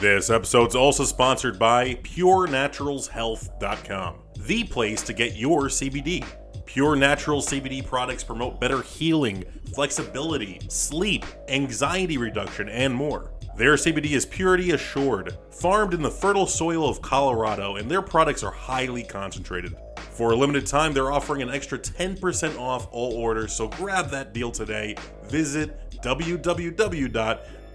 This 0.00 0.30
episode's 0.30 0.76
also 0.76 1.02
sponsored 1.02 1.58
by 1.58 1.94
PureNaturalsHealth.com, 1.94 4.14
the 4.38 4.62
place 4.62 5.02
to 5.02 5.12
get 5.12 5.34
your 5.34 5.64
CBD. 5.64 6.24
Pure 6.66 6.94
Natural 6.94 7.40
CBD 7.40 7.84
products 7.84 8.22
promote 8.22 8.60
better 8.60 8.82
healing, 8.82 9.44
flexibility, 9.74 10.60
sleep, 10.68 11.24
anxiety 11.48 12.16
reduction, 12.16 12.68
and 12.68 12.94
more. 12.94 13.32
Their 13.56 13.74
CBD 13.74 14.12
is 14.12 14.24
purity 14.24 14.70
assured, 14.70 15.36
farmed 15.50 15.94
in 15.94 16.02
the 16.02 16.12
fertile 16.12 16.46
soil 16.46 16.88
of 16.88 17.02
Colorado, 17.02 17.74
and 17.74 17.90
their 17.90 18.02
products 18.02 18.44
are 18.44 18.52
highly 18.52 19.02
concentrated. 19.02 19.74
For 20.12 20.30
a 20.30 20.36
limited 20.36 20.64
time, 20.64 20.92
they're 20.92 21.10
offering 21.10 21.42
an 21.42 21.50
extra 21.50 21.76
10% 21.76 22.56
off 22.56 22.86
all 22.92 23.14
orders, 23.14 23.52
so 23.52 23.66
grab 23.66 24.10
that 24.10 24.32
deal 24.32 24.52
today. 24.52 24.94
Visit 25.24 25.76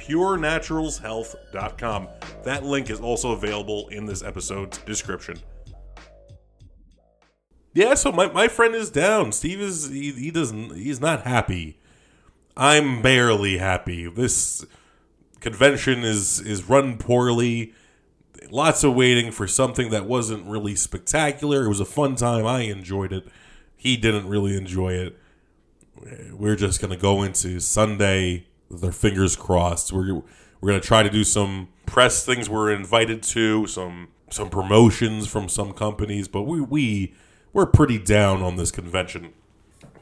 www.purenaturalshealth.com. 0.08 2.08
That 2.44 2.64
link 2.64 2.90
is 2.90 3.00
also 3.00 3.32
available 3.32 3.88
in 3.90 4.06
this 4.06 4.24
episode's 4.24 4.78
description. 4.80 5.38
Yeah, 7.74 7.96
so 7.96 8.12
my, 8.12 8.32
my 8.32 8.48
friend 8.48 8.76
is 8.76 8.90
down. 8.90 9.32
Steve 9.32 9.60
is 9.60 9.90
he, 9.90 10.12
he 10.12 10.32
doesn't 10.32 10.76
he's 10.76 11.02
not 11.02 11.24
happy 11.24 11.80
I'm 12.56 13.02
barely 13.02 13.58
happy. 13.58 14.08
This 14.08 14.66
convention 15.40 16.04
is 16.04 16.40
is 16.40 16.70
run 16.70 16.98
poorly. 16.98 17.74
Lots 18.52 18.84
of 18.84 18.94
waiting 18.94 19.32
for 19.32 19.48
something 19.48 19.90
that 19.90 20.06
wasn't 20.06 20.46
really 20.46 20.76
spectacular. 20.76 21.66
It 21.66 21.70
was 21.70 21.80
a 21.80 21.86
fun 21.86 22.16
time. 22.16 22.46
I 22.46 22.62
enjoyed 22.62 23.12
it. 23.12 23.28
He 23.76 23.98
didn't 23.98 24.28
really 24.28 24.56
enjoy 24.56 24.94
it. 24.94 25.18
We're 26.32 26.56
just 26.56 26.80
gonna 26.80 26.98
go 26.98 27.24
into 27.24 27.60
Sunday 27.60 28.46
our 28.82 28.92
fingers 28.94 29.36
crossed. 29.36 29.92
We're 29.92 30.22
we're 30.62 30.70
gonna 30.70 30.80
try 30.80 31.04
to 31.04 31.10
do 31.10 31.26
some 31.26 31.68
press 31.86 32.26
things 32.26 32.50
we're 32.50 32.72
invited 32.72 33.22
to, 33.24 33.68
some 33.68 34.08
some 34.30 34.50
promotions 34.50 35.28
from 35.28 35.50
some 35.50 35.74
companies, 35.74 36.28
but 36.28 36.44
we 36.44 36.62
we 36.62 37.14
we're 37.52 37.66
pretty 37.66 38.00
down 38.00 38.42
on 38.42 38.56
this 38.56 38.72
convention. 38.72 39.34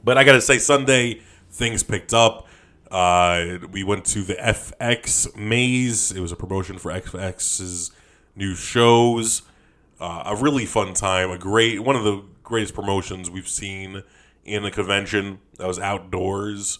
But 0.04 0.18
I 0.18 0.24
gotta 0.24 0.42
say, 0.42 0.58
Sunday 0.58 1.22
things 1.50 1.84
picked 1.84 2.14
up. 2.14 2.48
Uh, 2.90 3.58
we 3.72 3.84
went 3.84 4.06
to 4.06 4.22
the 4.22 4.36
FX 4.36 5.36
Maze. 5.36 6.12
It 6.12 6.20
was 6.20 6.32
a 6.32 6.36
promotion 6.36 6.78
for 6.78 6.92
FX's 6.92 7.92
new 8.36 8.54
shows. 8.54 9.44
Uh, 10.00 10.24
a 10.26 10.36
really 10.36 10.66
fun 10.66 10.94
time. 10.94 11.30
A 11.30 11.38
great 11.38 11.82
one 11.82 11.96
of 11.96 12.04
the 12.04 12.24
greatest 12.44 12.74
promotions 12.74 13.30
we've 13.30 13.48
seen 13.48 14.04
in 14.44 14.66
a 14.66 14.72
convention. 14.72 15.40
That 15.58 15.68
was 15.68 15.80
outdoors. 15.80 16.80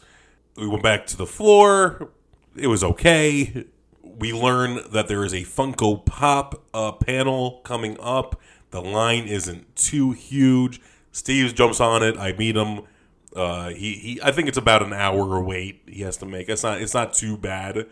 We 0.56 0.68
went 0.68 0.84
back 0.84 1.06
to 1.08 1.18
the 1.18 1.26
floor. 1.26 2.10
It 2.56 2.68
was 2.68 2.84
okay. 2.84 3.66
We 4.04 4.34
learned 4.34 4.92
that 4.92 5.08
there 5.08 5.24
is 5.24 5.34
a 5.34 5.44
Funko 5.44 6.06
Pop 6.06 6.64
uh, 6.74 6.92
panel 6.92 7.62
coming 7.64 7.98
up. 8.00 8.40
The 8.72 8.82
line 8.82 9.28
isn't 9.28 9.76
too 9.76 10.12
huge. 10.12 10.82
Steve 11.12 11.56
jumps 11.56 11.80
on 11.80 12.04
it. 12.04 12.18
I 12.18 12.34
meet 12.34 12.56
him. 12.56 12.82
Uh, 13.36 13.70
he, 13.70 13.94
he 13.94 14.20
I 14.22 14.32
think 14.32 14.50
it's 14.50 14.58
about 14.58 14.84
an 14.84 14.92
hour 14.92 15.42
wait 15.42 15.84
he 15.88 16.02
has 16.02 16.18
to 16.18 16.26
make. 16.26 16.50
It's 16.50 16.64
not 16.64 16.82
it's 16.82 16.94
not 16.94 17.14
too 17.14 17.38
bad. 17.38 17.88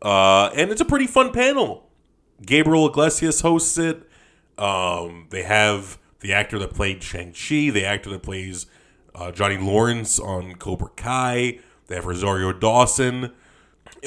Uh, 0.00 0.50
and 0.54 0.70
it's 0.70 0.80
a 0.80 0.84
pretty 0.84 1.06
fun 1.06 1.32
panel. 1.32 1.88
Gabriel 2.44 2.86
Iglesias 2.86 3.40
hosts 3.40 3.78
it. 3.78 4.08
Um, 4.58 5.26
they 5.30 5.42
have 5.42 5.98
the 6.20 6.32
actor 6.32 6.58
that 6.58 6.74
played 6.74 7.02
Shang 7.02 7.32
Chi, 7.32 7.70
the 7.70 7.84
actor 7.84 8.10
that 8.10 8.22
plays 8.22 8.66
uh, 9.14 9.32
Johnny 9.32 9.58
Lawrence 9.58 10.18
on 10.18 10.54
Cobra 10.54 10.90
Kai. 10.96 11.60
They 11.86 11.94
have 11.94 12.06
Rosario 12.06 12.52
Dawson, 12.52 13.32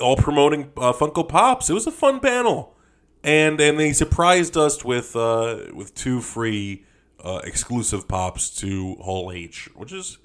all 0.02 0.18
promoting 0.18 0.72
uh, 0.78 0.94
Funko 0.94 1.28
Pops. 1.28 1.70
It 1.70 1.74
was 1.74 1.88
a 1.88 1.92
fun 1.92 2.20
panel, 2.20 2.76
and 3.24 3.60
and 3.60 3.80
they 3.80 3.94
surprised 3.94 4.58
us 4.58 4.84
with 4.84 5.15
uh, 5.15 5.65
with 5.74 5.96
two 5.96 6.22
free 6.22 6.86
uh, 7.24 7.42
exclusive 7.44 8.08
pops 8.08 8.50
to 8.62 8.96
Hall 8.96 9.32
H, 9.32 9.70
which 9.76 9.94
is 9.94 10.18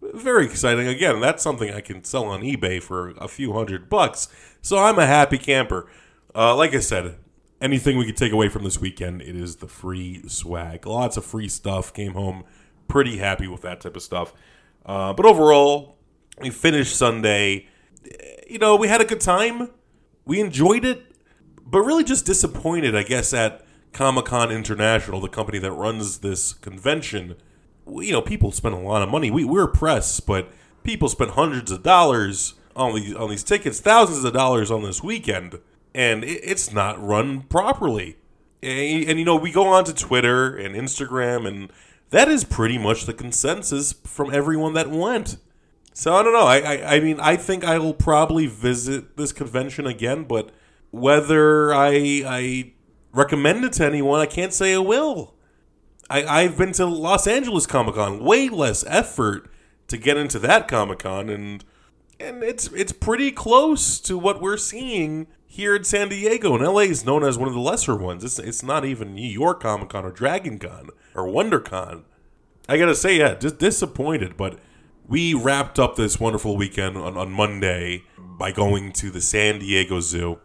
very 0.00 0.44
exciting. 0.44 0.86
Again, 0.86 1.20
that's 1.20 1.42
something 1.42 1.72
I 1.72 1.80
can 1.80 2.04
sell 2.04 2.24
on 2.24 2.42
eBay 2.42 2.82
for 2.82 3.10
a 3.10 3.28
few 3.28 3.52
hundred 3.52 3.88
bucks. 3.88 4.28
So 4.60 4.78
I'm 4.78 4.98
a 4.98 5.06
happy 5.06 5.38
camper. 5.38 5.90
Uh, 6.34 6.54
like 6.56 6.74
I 6.74 6.80
said, 6.80 7.16
anything 7.60 7.96
we 7.96 8.06
could 8.06 8.16
take 8.16 8.32
away 8.32 8.48
from 8.48 8.64
this 8.64 8.80
weekend, 8.80 9.22
it 9.22 9.36
is 9.36 9.56
the 9.56 9.68
free 9.68 10.26
swag. 10.28 10.86
Lots 10.86 11.16
of 11.16 11.24
free 11.24 11.48
stuff. 11.48 11.92
Came 11.92 12.12
home 12.12 12.44
pretty 12.88 13.18
happy 13.18 13.48
with 13.48 13.62
that 13.62 13.80
type 13.80 13.96
of 13.96 14.02
stuff. 14.02 14.34
Uh, 14.84 15.12
but 15.12 15.24
overall, 15.24 15.96
we 16.40 16.50
finished 16.50 16.96
Sunday. 16.96 17.66
You 18.48 18.58
know, 18.58 18.76
we 18.76 18.88
had 18.88 19.00
a 19.00 19.04
good 19.04 19.20
time. 19.20 19.70
We 20.24 20.40
enjoyed 20.40 20.84
it, 20.84 21.02
but 21.64 21.80
really 21.80 22.04
just 22.04 22.24
disappointed, 22.26 22.96
I 22.96 23.02
guess, 23.02 23.32
at 23.32 23.64
Comic 23.92 24.26
Con 24.26 24.50
International, 24.50 25.20
the 25.20 25.28
company 25.28 25.58
that 25.58 25.72
runs 25.72 26.18
this 26.18 26.52
convention. 26.52 27.36
You 27.86 28.12
know, 28.12 28.22
people 28.22 28.50
spend 28.52 28.74
a 28.74 28.78
lot 28.78 29.02
of 29.02 29.08
money. 29.08 29.30
We, 29.30 29.44
we're 29.44 29.66
press, 29.66 30.20
but 30.20 30.50
people 30.82 31.08
spent 31.08 31.32
hundreds 31.32 31.70
of 31.70 31.82
dollars 31.82 32.54
on 32.76 32.94
these 32.94 33.14
on 33.14 33.30
these 33.30 33.44
tickets, 33.44 33.80
thousands 33.80 34.24
of 34.24 34.32
dollars 34.32 34.70
on 34.70 34.82
this 34.82 35.02
weekend, 35.02 35.60
and 35.94 36.24
it, 36.24 36.40
it's 36.42 36.72
not 36.72 37.02
run 37.04 37.42
properly. 37.42 38.16
And, 38.62 39.10
and 39.10 39.18
you 39.18 39.24
know, 39.24 39.36
we 39.36 39.52
go 39.52 39.66
on 39.66 39.84
to 39.84 39.94
Twitter 39.94 40.56
and 40.56 40.74
Instagram, 40.74 41.46
and 41.46 41.70
that 42.10 42.28
is 42.28 42.44
pretty 42.44 42.78
much 42.78 43.04
the 43.04 43.14
consensus 43.14 43.92
from 43.92 44.32
everyone 44.32 44.72
that 44.74 44.90
went. 44.90 45.36
So 45.96 46.12
I 46.12 46.24
don't 46.24 46.32
know. 46.32 46.44
I, 46.44 46.58
I, 46.58 46.94
I 46.96 47.00
mean, 47.00 47.20
I 47.20 47.36
think 47.36 47.64
I 47.64 47.78
will 47.78 47.94
probably 47.94 48.46
visit 48.46 49.16
this 49.16 49.32
convention 49.32 49.86
again, 49.86 50.24
but 50.24 50.50
whether 50.90 51.72
I 51.72 52.22
I 52.26 52.72
recommend 53.12 53.64
it 53.64 53.74
to 53.74 53.84
anyone, 53.86 54.20
I 54.20 54.26
can't 54.26 54.52
say 54.52 54.74
I 54.74 54.78
will. 54.78 55.34
I, 56.10 56.24
I've 56.24 56.58
been 56.58 56.72
to 56.72 56.84
Los 56.86 57.28
Angeles 57.28 57.66
Comic 57.66 57.94
Con, 57.94 58.18
way 58.18 58.48
less 58.48 58.84
effort 58.88 59.48
to 59.86 59.96
get 59.96 60.16
into 60.16 60.40
that 60.40 60.66
Comic 60.66 60.98
Con, 60.98 61.30
and 61.30 61.64
and 62.18 62.42
it's 62.42 62.66
it's 62.72 62.92
pretty 62.92 63.30
close 63.30 64.00
to 64.00 64.18
what 64.18 64.42
we're 64.42 64.56
seeing 64.56 65.28
here 65.46 65.76
in 65.76 65.84
San 65.84 66.08
Diego. 66.08 66.56
And 66.56 66.64
LA 66.64 66.80
is 66.80 67.06
known 67.06 67.22
as 67.22 67.38
one 67.38 67.46
of 67.46 67.54
the 67.54 67.60
lesser 67.60 67.94
ones. 67.94 68.24
It's 68.24 68.40
it's 68.40 68.64
not 68.64 68.84
even 68.84 69.14
New 69.14 69.22
York 69.22 69.62
Comic 69.62 69.90
Con 69.90 70.04
or 70.04 70.10
Dragon 70.10 70.58
Con 70.58 70.90
or 71.14 71.28
WonderCon. 71.28 72.02
I 72.68 72.78
gotta 72.78 72.96
say, 72.96 73.18
yeah, 73.18 73.36
just 73.36 73.58
disappointed, 73.58 74.36
but 74.36 74.58
we 75.06 75.34
wrapped 75.34 75.78
up 75.78 75.96
this 75.96 76.18
wonderful 76.18 76.56
weekend 76.56 76.96
on, 76.96 77.16
on 77.16 77.30
Monday 77.30 78.04
by 78.18 78.52
going 78.52 78.92
to 78.92 79.10
the 79.10 79.20
San 79.20 79.58
Diego 79.58 80.00
Zoo. 80.00 80.38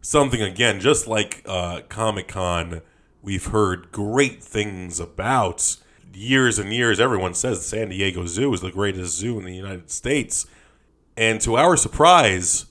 Something 0.00 0.40
again, 0.40 0.80
just 0.80 1.06
like 1.06 1.42
uh, 1.46 1.82
Comic 1.88 2.28
Con, 2.28 2.80
we've 3.22 3.46
heard 3.46 3.92
great 3.92 4.42
things 4.42 4.98
about. 4.98 5.76
Years 6.12 6.58
and 6.58 6.72
years, 6.72 6.98
everyone 6.98 7.34
says 7.34 7.58
the 7.58 7.64
San 7.64 7.90
Diego 7.90 8.26
Zoo 8.26 8.52
is 8.52 8.62
the 8.62 8.72
greatest 8.72 9.16
zoo 9.16 9.38
in 9.38 9.44
the 9.44 9.54
United 9.54 9.90
States. 9.90 10.46
And 11.16 11.40
to 11.42 11.56
our 11.56 11.76
surprise, 11.76 12.66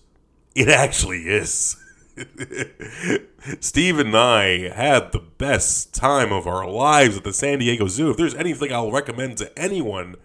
it 0.56 0.68
actually 0.68 1.30
is. 1.30 1.78
Steve 3.62 4.00
and 4.00 4.16
I 4.18 4.70
had 4.70 5.12
the 5.12 5.24
best 5.38 5.94
time 5.94 6.34
of 6.34 6.48
our 6.48 6.70
lives 6.70 7.18
at 7.18 7.24
the 7.24 7.32
San 7.32 7.60
Diego 7.60 7.88
Zoo. 7.88 8.10
If 8.10 8.18
there's 8.18 8.36
anything 8.36 8.74
I'll 8.74 8.92
recommend 8.92 9.38
to 9.38 9.58
anyone, 9.58 10.16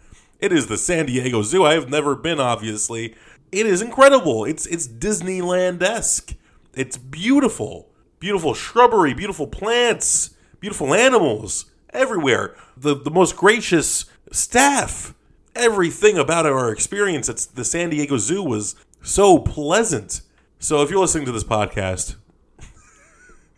it 0.41 0.53
is 0.53 0.67
the 0.67 0.77
San 0.77 1.07
Diego 1.07 1.43
Zoo. 1.43 1.65
I 1.65 1.75
have 1.75 1.89
never 1.89 2.15
been, 2.15 2.41
obviously. 2.41 3.15
It 3.53 3.67
is 3.67 3.83
incredible. 3.83 4.45
It's 4.45 4.67
it's 4.67 4.89
Disneyland 4.89 5.83
esque. 5.83 6.35
It's 6.75 6.97
beautiful. 6.97 7.91
Beautiful 8.19 8.55
shrubbery, 8.55 9.15
beautiful 9.15 9.47
plants, 9.47 10.31
beautiful 10.61 10.95
animals 10.95 11.67
everywhere. 11.91 12.57
The 12.77 12.95
the 12.97 13.11
most 13.11 13.37
gracious 13.37 14.07
staff. 14.33 15.15
Everything 15.55 16.19
about 16.19 16.47
our 16.47 16.73
experience 16.73 17.29
at 17.29 17.37
the 17.55 17.65
San 17.65 17.91
Diego 17.91 18.19
Zoo 18.19 18.43
was 18.43 18.75
so 19.03 19.39
pleasant. 19.39 20.23
So 20.59 20.83
if 20.83 20.91
you're 20.91 20.99
listening 21.01 21.27
to 21.27 21.33
this 21.33 21.45
podcast, 21.45 22.17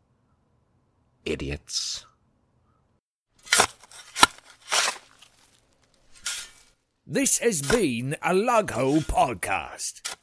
Idiots. 1.25 2.07
This 7.07 7.39
has 7.39 7.61
been 7.61 8.17
a 8.23 8.33
Lugho 8.33 9.05
podcast. 9.05 10.17